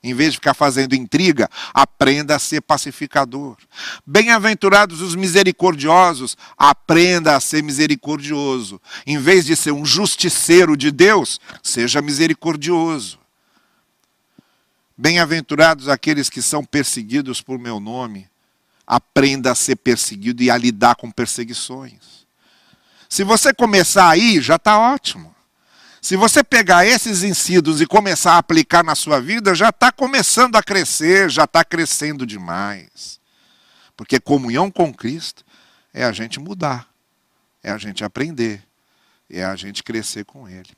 Em 0.02 0.14
vez 0.14 0.32
de 0.32 0.38
ficar 0.38 0.54
fazendo 0.54 0.94
intriga, 0.94 1.46
aprenda 1.74 2.34
a 2.34 2.38
ser 2.38 2.62
pacificador. 2.62 3.58
Bem-aventurados 4.06 5.02
os 5.02 5.14
misericordiosos, 5.14 6.34
aprenda 6.56 7.36
a 7.36 7.40
ser 7.40 7.62
misericordioso. 7.62 8.80
Em 9.06 9.18
vez 9.18 9.44
de 9.44 9.56
ser 9.56 9.72
um 9.72 9.84
justiceiro 9.84 10.74
de 10.74 10.90
Deus, 10.90 11.38
seja 11.62 12.00
misericordioso. 12.00 13.18
Bem-aventurados 14.96 15.86
aqueles 15.86 16.30
que 16.30 16.40
são 16.40 16.64
perseguidos 16.64 17.42
por 17.42 17.58
meu 17.58 17.78
nome, 17.78 18.29
aprenda 18.90 19.52
a 19.52 19.54
ser 19.54 19.76
perseguido 19.76 20.42
e 20.42 20.50
a 20.50 20.56
lidar 20.56 20.96
com 20.96 21.08
perseguições. 21.12 22.26
Se 23.08 23.22
você 23.22 23.54
começar 23.54 24.10
aí, 24.10 24.40
já 24.40 24.56
está 24.56 24.80
ótimo. 24.80 25.32
Se 26.02 26.16
você 26.16 26.42
pegar 26.42 26.84
esses 26.84 27.22
ensinos 27.22 27.80
e 27.80 27.86
começar 27.86 28.32
a 28.32 28.38
aplicar 28.38 28.82
na 28.82 28.96
sua 28.96 29.20
vida, 29.20 29.54
já 29.54 29.68
está 29.68 29.92
começando 29.92 30.56
a 30.56 30.62
crescer, 30.62 31.30
já 31.30 31.44
está 31.44 31.64
crescendo 31.64 32.26
demais. 32.26 33.20
Porque 33.96 34.18
comunhão 34.18 34.72
com 34.72 34.92
Cristo 34.92 35.44
é 35.94 36.02
a 36.02 36.10
gente 36.10 36.40
mudar, 36.40 36.88
é 37.62 37.70
a 37.70 37.78
gente 37.78 38.02
aprender, 38.02 38.60
é 39.30 39.44
a 39.44 39.54
gente 39.54 39.84
crescer 39.84 40.24
com 40.24 40.48
Ele. 40.48 40.70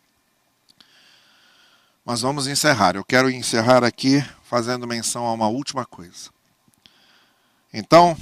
Mas 2.04 2.20
vamos 2.20 2.46
encerrar. 2.46 2.94
Eu 2.94 3.04
quero 3.04 3.30
encerrar 3.30 3.82
aqui 3.82 4.22
fazendo 4.42 4.86
menção 4.86 5.24
a 5.24 5.32
uma 5.32 5.48
última 5.48 5.86
coisa. 5.86 6.31
Então, 7.72 8.16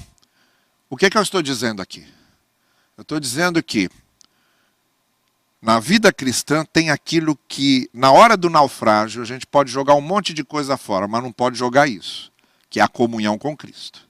o 0.88 0.96
que, 0.96 1.06
é 1.06 1.10
que 1.10 1.18
eu 1.18 1.22
estou 1.22 1.42
dizendo 1.42 1.82
aqui? 1.82 2.06
Eu 2.96 3.02
estou 3.02 3.18
dizendo 3.18 3.62
que 3.62 3.90
na 5.60 5.78
vida 5.80 6.12
cristã 6.12 6.64
tem 6.64 6.90
aquilo 6.90 7.38
que, 7.48 7.88
na 7.92 8.12
hora 8.12 8.36
do 8.36 8.48
naufrágio, 8.48 9.22
a 9.22 9.26
gente 9.26 9.46
pode 9.46 9.70
jogar 9.70 9.94
um 9.94 10.00
monte 10.00 10.32
de 10.32 10.44
coisa 10.44 10.76
fora, 10.76 11.06
mas 11.06 11.22
não 11.22 11.32
pode 11.32 11.58
jogar 11.58 11.88
isso, 11.88 12.32
que 12.68 12.80
é 12.80 12.82
a 12.82 12.88
comunhão 12.88 13.38
com 13.38 13.56
Cristo. 13.56 14.08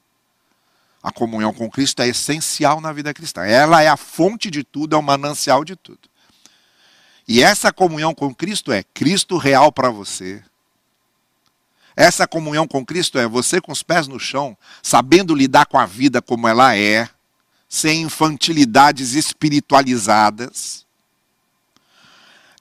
A 1.02 1.10
comunhão 1.10 1.52
com 1.52 1.70
Cristo 1.70 2.02
é 2.02 2.08
essencial 2.08 2.80
na 2.80 2.92
vida 2.92 3.12
cristã. 3.14 3.42
Ela 3.44 3.82
é 3.82 3.88
a 3.88 3.96
fonte 3.96 4.50
de 4.50 4.62
tudo, 4.62 4.94
é 4.94 4.98
o 4.98 5.02
manancial 5.02 5.64
de 5.64 5.74
tudo. 5.74 6.10
E 7.26 7.42
essa 7.42 7.72
comunhão 7.72 8.14
com 8.14 8.34
Cristo 8.34 8.70
é 8.70 8.82
Cristo 8.82 9.38
real 9.38 9.72
para 9.72 9.88
você. 9.88 10.42
Essa 12.00 12.26
comunhão 12.26 12.66
com 12.66 12.84
Cristo 12.84 13.18
é 13.18 13.26
você 13.26 13.60
com 13.60 13.72
os 13.72 13.82
pés 13.82 14.08
no 14.08 14.18
chão, 14.18 14.56
sabendo 14.82 15.34
lidar 15.34 15.66
com 15.66 15.78
a 15.78 15.84
vida 15.84 16.22
como 16.22 16.48
ela 16.48 16.76
é, 16.76 17.08
sem 17.68 18.02
infantilidades 18.02 19.14
espiritualizadas 19.14 20.86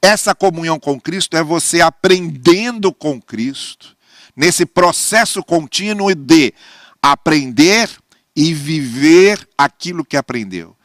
essa 0.01 0.33
comunhão 0.33 0.79
com 0.79 0.99
Cristo 0.99 1.35
é 1.35 1.43
você 1.43 1.81
aprendendo 1.81 2.93
com 2.93 3.21
Cristo, 3.21 3.95
nesse 4.35 4.65
processo 4.65 5.43
contínuo 5.43 6.15
de 6.15 6.53
aprender 7.01 7.89
e 8.35 8.53
viver 8.53 9.47
aquilo 9.57 10.05
que 10.05 10.15
aprendeu. 10.15 10.75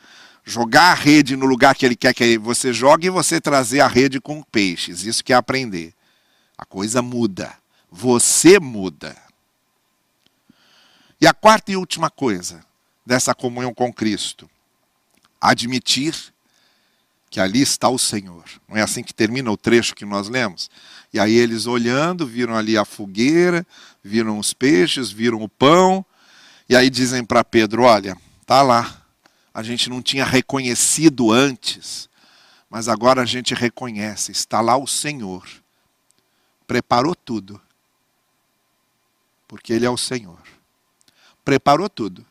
Jogar 0.45 0.91
a 0.91 0.95
rede 0.95 1.37
no 1.37 1.47
lugar 1.47 1.75
que 1.75 1.87
ele 1.87 1.97
quer 1.97 2.13
que 2.13 2.37
você 2.37 2.73
jogue 2.73 3.07
e 3.07 3.11
você 3.11 3.41
trazer 3.41 3.81
a 3.81 3.87
rede 3.87 4.21
com 4.21 4.43
peixes. 4.43 5.05
Isso 5.05 5.25
que 5.25 5.33
é 5.33 5.37
aprender. 5.37 5.95
A 6.59 6.67
coisa 6.67 7.01
muda. 7.01 7.55
Você 7.97 8.59
muda. 8.59 9.17
E 11.21 11.29
a 11.29 11.33
quarta 11.33 11.71
e 11.71 11.77
última 11.77 12.11
coisa 12.11 12.61
dessa 13.07 13.33
comunhão 13.33 13.73
com 13.73 13.93
Cristo: 13.93 14.51
admitir 15.41 16.13
que 17.31 17.39
ali 17.39 17.63
está 17.63 17.89
o 17.89 17.97
Senhor. 17.97 18.43
Não 18.69 18.77
é 18.77 18.83
assim 18.83 19.05
que 19.05 19.15
termina 19.15 19.49
o 19.49 19.57
trecho 19.57 19.95
que 19.95 20.05
nós 20.05 20.29
lemos? 20.29 20.69
E 21.13 21.21
aí 21.21 21.35
eles 21.37 21.67
olhando, 21.67 22.27
viram 22.27 22.57
ali 22.57 22.77
a 22.77 22.85
fogueira, 22.85 23.65
viram 24.03 24.41
os 24.41 24.53
peixes, 24.53 25.13
viram 25.13 25.41
o 25.41 25.49
pão, 25.49 26.05
e 26.69 26.75
aí 26.75 26.91
dizem 26.91 27.25
para 27.25 27.45
Pedro: 27.45 27.85
Olha, 27.85 28.17
tá 28.45 28.61
lá. 28.61 29.03
A 29.55 29.63
gente 29.63 29.89
não 29.89 30.03
tinha 30.03 30.25
reconhecido 30.25 31.31
antes, 31.31 32.09
mas 32.69 32.89
agora 32.89 33.23
a 33.23 33.25
gente 33.25 33.55
reconhece, 33.55 34.33
está 34.33 34.61
lá 34.61 34.77
o 34.77 34.85
Senhor. 34.85 35.49
Preparou 36.67 37.15
tudo. 37.15 37.61
Porque 39.47 39.73
Ele 39.73 39.87
é 39.87 39.91
o 39.91 39.97
Senhor. 39.97 40.39
Preparou 41.45 41.89
tudo. 41.89 42.25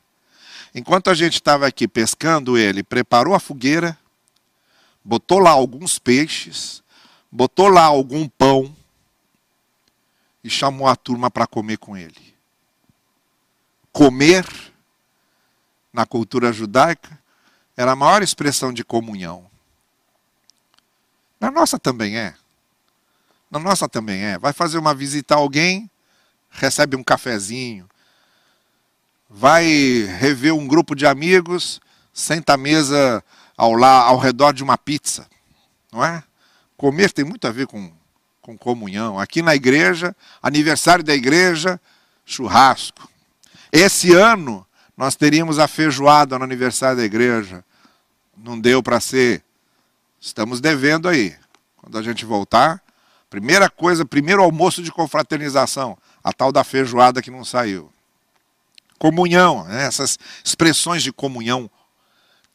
Enquanto 0.76 1.10
a 1.10 1.13
gente 1.13 1.36
estava 1.36 1.67
aqui 1.67 1.88
pescando, 1.88 2.58
ele 2.58 2.82
preparou 2.82 3.36
a 3.36 3.39
fogueira, 3.39 3.97
botou 5.06 5.38
lá 5.38 5.52
alguns 5.52 5.99
peixes, 5.99 6.82
botou 7.32 7.67
lá 7.67 7.84
algum 7.84 8.28
pão 8.28 8.76
e 10.43 10.49
chamou 10.49 10.88
a 10.88 10.95
turma 10.95 11.30
para 11.30 11.45
comer 11.45 11.78
com 11.78 11.95
ele. 11.95 12.34
Comer, 13.91 14.45
na 15.91 16.08
cultura 16.08 16.52
judaica, 16.52 17.21
era 17.78 17.91
a 17.91 17.95
maior 17.95 18.23
expressão 18.23 18.73
de 18.73 18.84
comunhão. 18.84 19.45
Na 21.39 21.52
nossa 21.52 21.78
também 21.78 22.17
é. 22.17 22.34
Na 23.52 23.60
nossa 23.60 23.88
também 23.88 24.23
é. 24.23 24.39
Vai 24.39 24.54
fazer 24.54 24.80
uma 24.80 24.95
visita 24.95 25.36
a 25.36 25.38
alguém, 25.38 25.88
recebe 26.53 26.95
um 26.95 27.03
cafezinho. 27.03 27.87
Vai 29.29 29.65
rever 30.19 30.53
um 30.53 30.67
grupo 30.67 30.95
de 30.95 31.05
amigos, 31.05 31.81
senta 32.13 32.53
à 32.53 32.57
mesa 32.57 33.23
ao, 33.57 33.73
lá, 33.73 34.03
ao 34.03 34.17
redor 34.17 34.53
de 34.53 34.63
uma 34.63 34.77
pizza, 34.77 35.27
não 35.91 36.03
é? 36.03 36.23
Comer 36.77 37.11
tem 37.11 37.25
muito 37.25 37.47
a 37.47 37.51
ver 37.51 37.65
com, 37.65 37.91
com 38.41 38.57
comunhão. 38.57 39.19
Aqui 39.19 39.41
na 39.41 39.55
igreja, 39.55 40.15
aniversário 40.41 41.03
da 41.03 41.13
igreja, 41.13 41.79
churrasco. 42.25 43.09
Esse 43.71 44.13
ano 44.13 44.65
nós 44.95 45.15
teríamos 45.15 45.59
a 45.59 45.67
feijoada 45.67 46.37
no 46.37 46.43
aniversário 46.43 46.97
da 46.97 47.03
igreja. 47.03 47.63
Não 48.37 48.59
deu 48.59 48.83
para 48.83 48.99
ser. 48.99 49.43
Estamos 50.19 50.59
devendo 50.59 51.07
aí. 51.07 51.35
Quando 51.77 51.97
a 51.97 52.01
gente 52.01 52.25
voltar, 52.25 52.81
primeira 53.29 53.69
coisa, 53.69 54.05
primeiro 54.05 54.43
almoço 54.43 54.83
de 54.83 54.91
confraternização, 54.91 55.97
a 56.23 56.31
tal 56.31 56.51
da 56.51 56.63
feijoada 56.63 57.21
que 57.21 57.31
não 57.31 57.43
saiu. 57.43 57.91
Comunhão, 58.97 59.65
né? 59.65 59.86
essas 59.86 60.17
expressões 60.43 61.03
de 61.03 61.12
comunhão 61.12 61.69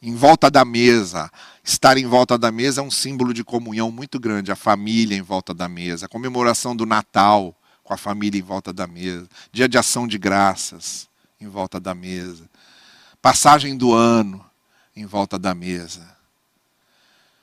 em 0.01 0.15
volta 0.15 0.51
da 0.51 0.65
mesa. 0.65 1.31
Estar 1.63 1.99
em 1.99 2.07
volta 2.07 2.39
da 2.39 2.51
mesa 2.51 2.81
é 2.81 2.85
um 2.85 2.91
símbolo 2.91 3.35
de 3.35 3.45
comunhão 3.45 3.91
muito 3.91 4.19
grande. 4.19 4.51
A 4.51 4.57
família 4.57 5.17
em 5.17 5.23
volta 5.23 5.53
da 5.53 5.69
mesa, 5.69 6.07
a 6.07 6.09
comemoração 6.09 6.75
do 6.75 6.87
Natal 6.87 7.55
com 7.89 7.95
a 7.95 7.97
família 7.97 8.39
em 8.39 8.43
volta 8.43 8.71
da 8.71 8.87
mesa, 8.87 9.27
dia 9.51 9.67
de 9.67 9.79
ação 9.79 10.07
de 10.07 10.19
graças 10.19 11.09
em 11.41 11.49
volta 11.49 11.81
da 11.81 11.95
mesa, 11.95 12.45
passagem 13.23 13.79
do 13.79 13.95
ano 13.95 14.45
em 14.95 15.07
volta 15.07 15.39
da 15.39 15.55
mesa. 15.55 16.07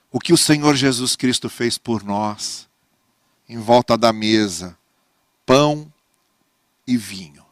O 0.08 0.20
que 0.20 0.32
o 0.32 0.36
Senhor 0.36 0.76
Jesus 0.76 1.16
Cristo 1.16 1.50
fez 1.50 1.76
por 1.76 2.04
nós 2.04 2.68
em 3.48 3.58
volta 3.58 3.98
da 3.98 4.12
mesa, 4.12 4.78
pão 5.44 5.92
e 6.86 6.96
vinho. 6.96 7.44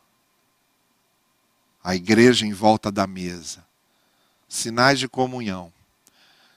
A 1.82 1.94
igreja 1.94 2.46
em 2.46 2.52
volta 2.52 2.90
da 2.90 3.06
mesa 3.06 3.64
sinais 4.54 4.98
de 4.98 5.08
comunhão. 5.08 5.72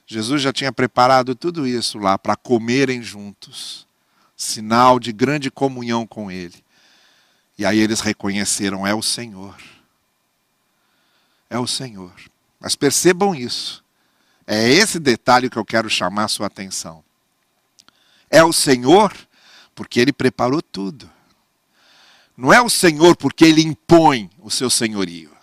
Jesus 0.05 0.41
já 0.41 0.53
tinha 0.53 0.71
preparado 0.71 1.35
tudo 1.35 1.67
isso 1.67 1.97
lá 1.97 2.17
para 2.17 2.35
comerem 2.35 3.01
juntos, 3.01 3.85
sinal 4.36 4.99
de 4.99 5.11
grande 5.11 5.51
comunhão 5.51 6.07
com 6.07 6.32
Ele. 6.32 6.63
E 7.57 7.65
aí 7.65 7.80
eles 7.80 7.99
reconheceram: 7.99 8.88
é 8.88 8.93
o 8.93 9.01
Senhor. 9.01 9.57
É 11.49 11.59
o 11.59 11.67
Senhor. 11.67 12.13
Mas 12.59 12.75
percebam 12.75 13.36
isso. 13.36 13.84
É 14.45 14.69
esse 14.69 14.99
detalhe 14.99 15.49
que 15.49 15.57
eu 15.57 15.65
quero 15.65 15.89
chamar 15.89 16.25
a 16.25 16.30
sua 16.30 16.47
atenção. 16.47 17.03
É 18.30 18.43
o 18.43 18.53
Senhor 18.53 19.13
porque 19.75 19.99
Ele 19.99 20.13
preparou 20.13 20.61
tudo. 20.61 21.09
Não 22.38 22.53
é 22.53 22.61
o 22.61 22.69
Senhor 22.69 23.15
porque 23.17 23.43
Ele 23.43 23.63
impõe 23.63 24.29
o 24.38 24.51
seu 24.51 24.69
senhorio. 24.69 25.35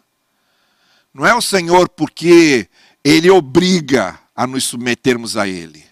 Não 1.12 1.26
é 1.26 1.34
o 1.34 1.42
Senhor 1.42 1.88
porque 1.88 2.68
Ele 3.02 3.28
obriga 3.28 4.18
a 4.34 4.46
nos 4.46 4.64
submetermos 4.64 5.36
a 5.36 5.48
Ele. 5.48 5.84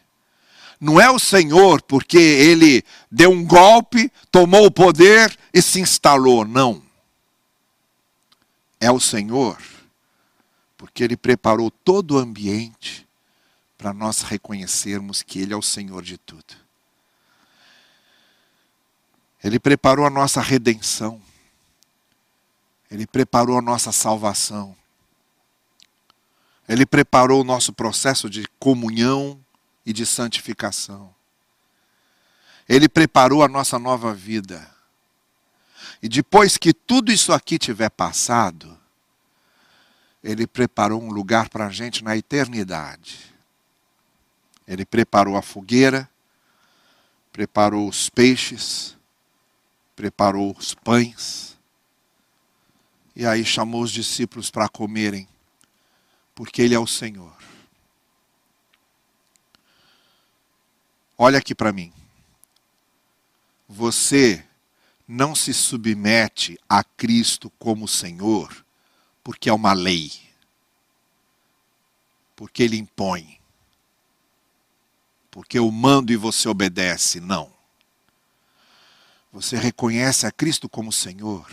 Não 0.80 1.00
é 1.00 1.10
o 1.10 1.18
Senhor 1.18 1.82
porque 1.82 2.18
Ele 2.18 2.84
deu 3.10 3.32
um 3.32 3.44
golpe, 3.44 4.10
tomou 4.30 4.64
o 4.66 4.70
poder 4.70 5.36
e 5.52 5.60
se 5.60 5.80
instalou. 5.80 6.44
Não. 6.44 6.80
É 8.80 8.90
o 8.90 9.00
Senhor 9.00 9.58
porque 10.76 11.02
Ele 11.04 11.16
preparou 11.16 11.70
todo 11.70 12.12
o 12.12 12.18
ambiente 12.18 13.06
para 13.76 13.92
nós 13.92 14.22
reconhecermos 14.22 15.22
que 15.22 15.40
Ele 15.40 15.52
é 15.52 15.56
o 15.56 15.62
Senhor 15.62 16.02
de 16.02 16.18
tudo. 16.18 16.61
Ele 19.42 19.58
preparou 19.58 20.06
a 20.06 20.10
nossa 20.10 20.40
redenção. 20.40 21.20
Ele 22.90 23.06
preparou 23.06 23.58
a 23.58 23.62
nossa 23.62 23.90
salvação. 23.90 24.76
Ele 26.68 26.86
preparou 26.86 27.40
o 27.40 27.44
nosso 27.44 27.72
processo 27.72 28.30
de 28.30 28.46
comunhão 28.58 29.42
e 29.84 29.92
de 29.92 30.06
santificação. 30.06 31.12
Ele 32.68 32.88
preparou 32.88 33.42
a 33.42 33.48
nossa 33.48 33.78
nova 33.78 34.14
vida. 34.14 34.70
E 36.00 36.08
depois 36.08 36.56
que 36.56 36.72
tudo 36.72 37.10
isso 37.10 37.32
aqui 37.32 37.58
tiver 37.58 37.90
passado, 37.90 38.78
Ele 40.22 40.46
preparou 40.46 41.02
um 41.02 41.10
lugar 41.10 41.48
para 41.48 41.66
a 41.66 41.70
gente 41.70 42.04
na 42.04 42.16
eternidade. 42.16 43.34
Ele 44.66 44.84
preparou 44.84 45.36
a 45.36 45.42
fogueira, 45.42 46.08
preparou 47.32 47.88
os 47.88 48.08
peixes, 48.08 48.96
preparou 50.02 50.52
os 50.58 50.74
pães. 50.74 51.56
E 53.14 53.24
aí 53.24 53.44
chamou 53.44 53.82
os 53.82 53.92
discípulos 53.92 54.50
para 54.50 54.68
comerem, 54.68 55.28
porque 56.34 56.60
Ele 56.60 56.74
é 56.74 56.78
o 56.78 56.88
Senhor. 56.88 57.32
Olha 61.16 61.38
aqui 61.38 61.54
para 61.54 61.72
mim. 61.72 61.92
Você 63.68 64.44
não 65.06 65.36
se 65.36 65.54
submete 65.54 66.58
a 66.68 66.82
Cristo 66.82 67.48
como 67.50 67.86
Senhor 67.86 68.64
porque 69.22 69.48
é 69.48 69.52
uma 69.52 69.72
lei, 69.72 70.10
porque 72.34 72.64
Ele 72.64 72.76
impõe, 72.76 73.38
porque 75.30 75.60
eu 75.60 75.70
mando 75.70 76.12
e 76.12 76.16
você 76.16 76.48
obedece. 76.48 77.20
Não. 77.20 77.51
Você 79.32 79.56
reconhece 79.56 80.26
a 80.26 80.30
Cristo 80.30 80.68
como 80.68 80.92
Senhor 80.92 81.50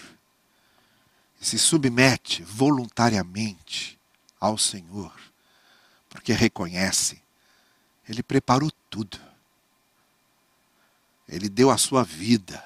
e 1.39 1.45
se 1.45 1.57
submete 1.57 2.43
voluntariamente 2.43 3.97
ao 4.39 4.57
Senhor, 4.57 5.13
porque 6.09 6.33
reconhece, 6.33 7.21
Ele 8.07 8.21
preparou 8.21 8.69
tudo. 8.89 9.19
Ele 11.27 11.47
deu 11.47 11.69
a 11.69 11.77
sua 11.77 12.03
vida. 12.03 12.63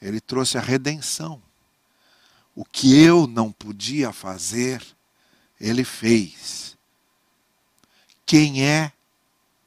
Ele 0.00 0.20
trouxe 0.20 0.58
a 0.58 0.60
redenção. 0.60 1.42
O 2.54 2.64
que 2.64 3.02
eu 3.02 3.26
não 3.26 3.50
podia 3.50 4.12
fazer, 4.12 4.82
ele 5.60 5.84
fez. 5.84 6.76
Quem 8.24 8.64
é 8.64 8.92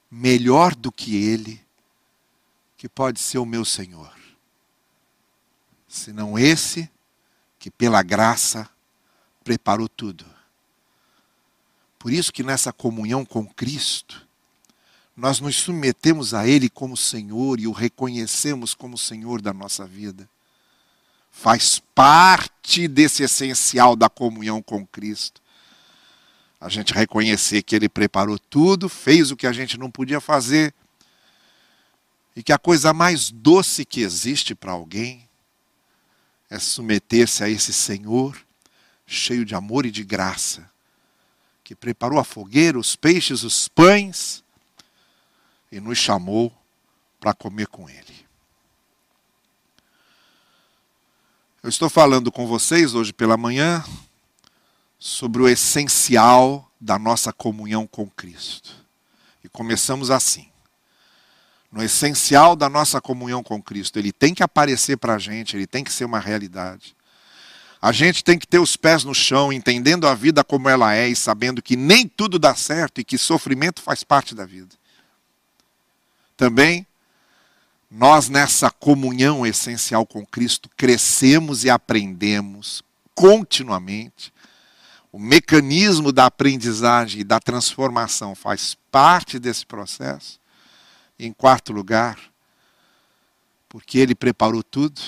melhor 0.09 0.75
do 0.75 0.91
que 0.91 1.15
ele 1.15 1.63
que 2.79 2.87
pode 2.87 3.19
ser 3.19 3.39
o 3.39 3.45
meu 3.45 3.65
Senhor? 3.65 4.09
Senão 5.85 6.39
esse 6.39 6.89
que 7.59 7.69
pela 7.69 8.01
graça 8.01 8.69
preparou 9.43 9.89
tudo. 9.89 10.25
Por 11.99 12.09
isso 12.09 12.31
que 12.31 12.41
nessa 12.41 12.71
comunhão 12.71 13.25
com 13.25 13.45
Cristo, 13.45 14.25
nós 15.13 15.41
nos 15.41 15.57
submetemos 15.57 16.33
a 16.33 16.47
Ele 16.47 16.69
como 16.69 16.95
Senhor 16.95 17.59
e 17.59 17.67
o 17.67 17.73
reconhecemos 17.73 18.73
como 18.73 18.97
Senhor 18.97 19.41
da 19.41 19.51
nossa 19.51 19.85
vida. 19.85 20.29
Faz 21.29 21.79
parte 21.93 22.87
desse 22.87 23.23
essencial 23.23 23.93
da 23.93 24.07
comunhão 24.07 24.61
com 24.61 24.87
Cristo. 24.87 25.41
A 26.61 26.69
gente 26.69 26.93
reconhecer 26.93 27.61
que 27.61 27.75
Ele 27.75 27.89
preparou 27.89 28.39
tudo, 28.39 28.87
fez 28.87 29.31
o 29.31 29.35
que 29.35 29.45
a 29.45 29.51
gente 29.51 29.77
não 29.77 29.91
podia 29.91 30.21
fazer, 30.21 30.73
e 32.35 32.43
que 32.43 32.53
a 32.53 32.57
coisa 32.57 32.93
mais 32.93 33.31
doce 33.31 33.85
que 33.85 34.01
existe 34.01 34.55
para 34.55 34.71
alguém 34.71 35.27
é 36.49 36.57
submeter-se 36.57 37.43
a 37.43 37.49
esse 37.49 37.73
Senhor, 37.73 38.37
cheio 39.05 39.45
de 39.45 39.53
amor 39.55 39.85
e 39.85 39.91
de 39.91 40.03
graça, 40.03 40.69
que 41.63 41.75
preparou 41.75 42.19
a 42.19 42.23
fogueira, 42.23 42.79
os 42.79 42.95
peixes, 42.95 43.43
os 43.43 43.67
pães 43.67 44.43
e 45.71 45.79
nos 45.79 45.97
chamou 45.97 46.51
para 47.19 47.33
comer 47.33 47.67
com 47.67 47.89
Ele. 47.89 48.25
Eu 51.61 51.69
estou 51.69 51.89
falando 51.89 52.31
com 52.31 52.47
vocês 52.47 52.95
hoje 52.95 53.11
pela 53.11 53.35
manhã 53.35 53.83
sobre 54.97 55.41
o 55.41 55.47
essencial 55.47 56.71
da 56.79 56.97
nossa 56.97 57.33
comunhão 57.33 57.85
com 57.85 58.09
Cristo. 58.09 58.73
E 59.43 59.49
começamos 59.49 60.09
assim. 60.09 60.48
No 61.71 61.83
essencial 61.83 62.55
da 62.55 62.67
nossa 62.67 62.99
comunhão 62.99 63.43
com 63.43 63.61
Cristo, 63.61 63.99
ele 63.99 64.11
tem 64.11 64.33
que 64.33 64.41
aparecer 64.41 64.97
para 64.97 65.15
a 65.15 65.19
gente, 65.19 65.55
ele 65.55 65.67
tem 65.67 65.83
que 65.83 65.93
ser 65.93 66.05
uma 66.05 66.19
realidade. 66.19 66.95
A 67.81 67.91
gente 67.91 68.23
tem 68.23 68.37
que 68.37 68.47
ter 68.47 68.59
os 68.59 68.75
pés 68.75 69.03
no 69.03 69.15
chão, 69.15 69.53
entendendo 69.53 70.07
a 70.07 70.13
vida 70.13 70.43
como 70.43 70.67
ela 70.67 70.93
é 70.93 71.07
e 71.07 71.15
sabendo 71.15 71.61
que 71.61 71.77
nem 71.77 72.07
tudo 72.07 72.37
dá 72.37 72.53
certo 72.53 72.99
e 72.99 73.05
que 73.05 73.17
sofrimento 73.17 73.81
faz 73.81 74.03
parte 74.03 74.35
da 74.35 74.45
vida. 74.45 74.75
Também, 76.35 76.85
nós 77.89 78.29
nessa 78.29 78.69
comunhão 78.69 79.45
essencial 79.45 80.05
com 80.05 80.25
Cristo 80.25 80.69
crescemos 80.75 81.63
e 81.63 81.69
aprendemos 81.69 82.83
continuamente. 83.15 84.33
O 85.11 85.17
mecanismo 85.17 86.11
da 86.11 86.25
aprendizagem 86.25 87.21
e 87.21 87.23
da 87.23 87.39
transformação 87.39 88.35
faz 88.35 88.77
parte 88.91 89.39
desse 89.39 89.65
processo. 89.65 90.39
Em 91.19 91.33
quarto 91.33 91.73
lugar, 91.73 92.17
porque 93.67 93.99
Ele 93.99 94.15
preparou 94.15 94.63
tudo 94.63 95.01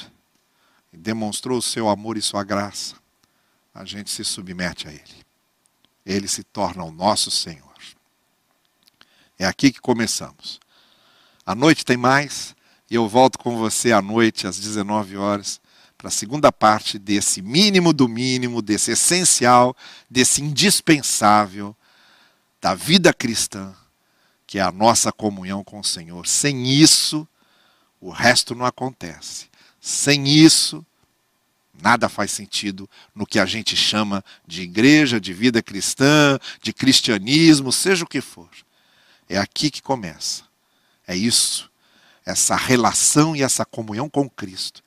e 0.91 0.97
demonstrou 0.97 1.57
o 1.57 1.61
seu 1.61 1.87
amor 1.87 2.17
e 2.17 2.21
sua 2.21 2.43
graça, 2.43 2.95
a 3.73 3.85
gente 3.85 4.11
se 4.11 4.23
submete 4.23 4.87
a 4.87 4.91
Ele. 4.91 5.25
Ele 6.05 6.27
se 6.27 6.43
torna 6.43 6.83
o 6.83 6.91
nosso 6.91 7.31
Senhor. 7.31 7.71
É 9.39 9.45
aqui 9.45 9.71
que 9.71 9.79
começamos. 9.79 10.59
À 11.45 11.55
noite 11.55 11.85
tem 11.85 11.97
mais, 11.97 12.55
e 12.89 12.95
eu 12.95 13.07
volto 13.07 13.39
com 13.39 13.57
você 13.57 13.91
à 13.91 14.01
noite, 14.01 14.45
às 14.45 14.59
19 14.59 15.17
horas, 15.17 15.61
para 15.97 16.09
a 16.09 16.11
segunda 16.11 16.51
parte 16.51 16.99
desse 16.99 17.41
mínimo 17.41 17.93
do 17.93 18.07
mínimo, 18.07 18.61
desse 18.61 18.91
essencial, 18.91 19.75
desse 20.09 20.41
indispensável 20.41 21.75
da 22.59 22.75
vida 22.75 23.13
cristã, 23.13 23.75
que 24.51 24.59
é 24.59 24.61
a 24.61 24.69
nossa 24.69 25.13
comunhão 25.13 25.63
com 25.63 25.79
o 25.79 25.83
Senhor. 25.83 26.27
Sem 26.27 26.67
isso, 26.67 27.25
o 28.01 28.09
resto 28.09 28.53
não 28.53 28.65
acontece. 28.65 29.47
Sem 29.79 30.27
isso, 30.27 30.85
nada 31.81 32.09
faz 32.09 32.31
sentido 32.31 32.89
no 33.15 33.25
que 33.25 33.39
a 33.39 33.45
gente 33.45 33.77
chama 33.77 34.21
de 34.45 34.63
igreja, 34.63 35.21
de 35.21 35.31
vida 35.31 35.63
cristã, 35.63 36.37
de 36.61 36.73
cristianismo, 36.73 37.71
seja 37.71 38.03
o 38.03 38.07
que 38.07 38.19
for. 38.19 38.49
É 39.29 39.37
aqui 39.37 39.71
que 39.71 39.81
começa. 39.81 40.43
É 41.07 41.15
isso, 41.15 41.71
essa 42.25 42.57
relação 42.57 43.33
e 43.33 43.43
essa 43.43 43.63
comunhão 43.63 44.09
com 44.09 44.29
Cristo, 44.29 44.83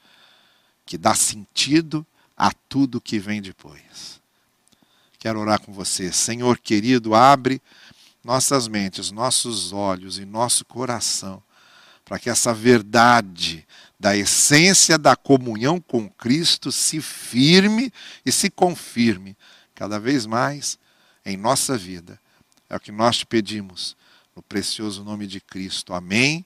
que 0.85 0.99
dá 0.99 1.15
sentido 1.15 2.07
a 2.37 2.53
tudo 2.69 3.01
que 3.01 3.19
vem 3.19 3.41
depois. 3.41 4.21
Quero 5.19 5.41
orar 5.41 5.59
com 5.59 5.73
você. 5.73 6.13
Senhor 6.13 6.59
querido, 6.59 7.15
abre 7.15 7.63
nossas 8.25 8.67
mentes, 8.67 9.11
nossos 9.11 9.73
olhos 9.73 10.19
e 10.19 10.25
nosso 10.25 10.65
coração, 10.65 11.43
para 12.05 12.19
que 12.19 12.31
essa 12.31 12.53
verdade 12.53 13.67
da 13.99 14.17
essência 14.17 14.99
da 14.99 15.15
comunhão 15.15 15.81
com 15.81 16.09
Cristo 16.09 16.73
se 16.73 17.01
firme 17.01 17.93
e 18.25 18.33
se 18.33 18.51
confirme 18.51 19.37
cada 19.75 19.99
vez 19.99 20.27
mais 20.27 20.79
em 21.25 21.37
nossa 21.37 21.77
vida. 21.77 22.19
É 22.69 22.77
o 22.77 22.81
que 22.81 22.93
nós 22.93 23.19
te 23.19 23.27
pedimos 23.27 23.97
no 24.35 24.43
precioso 24.43 25.05
nome 25.05 25.27
de 25.27 25.41
Cristo. 25.41 25.95
Amém. 25.95 26.45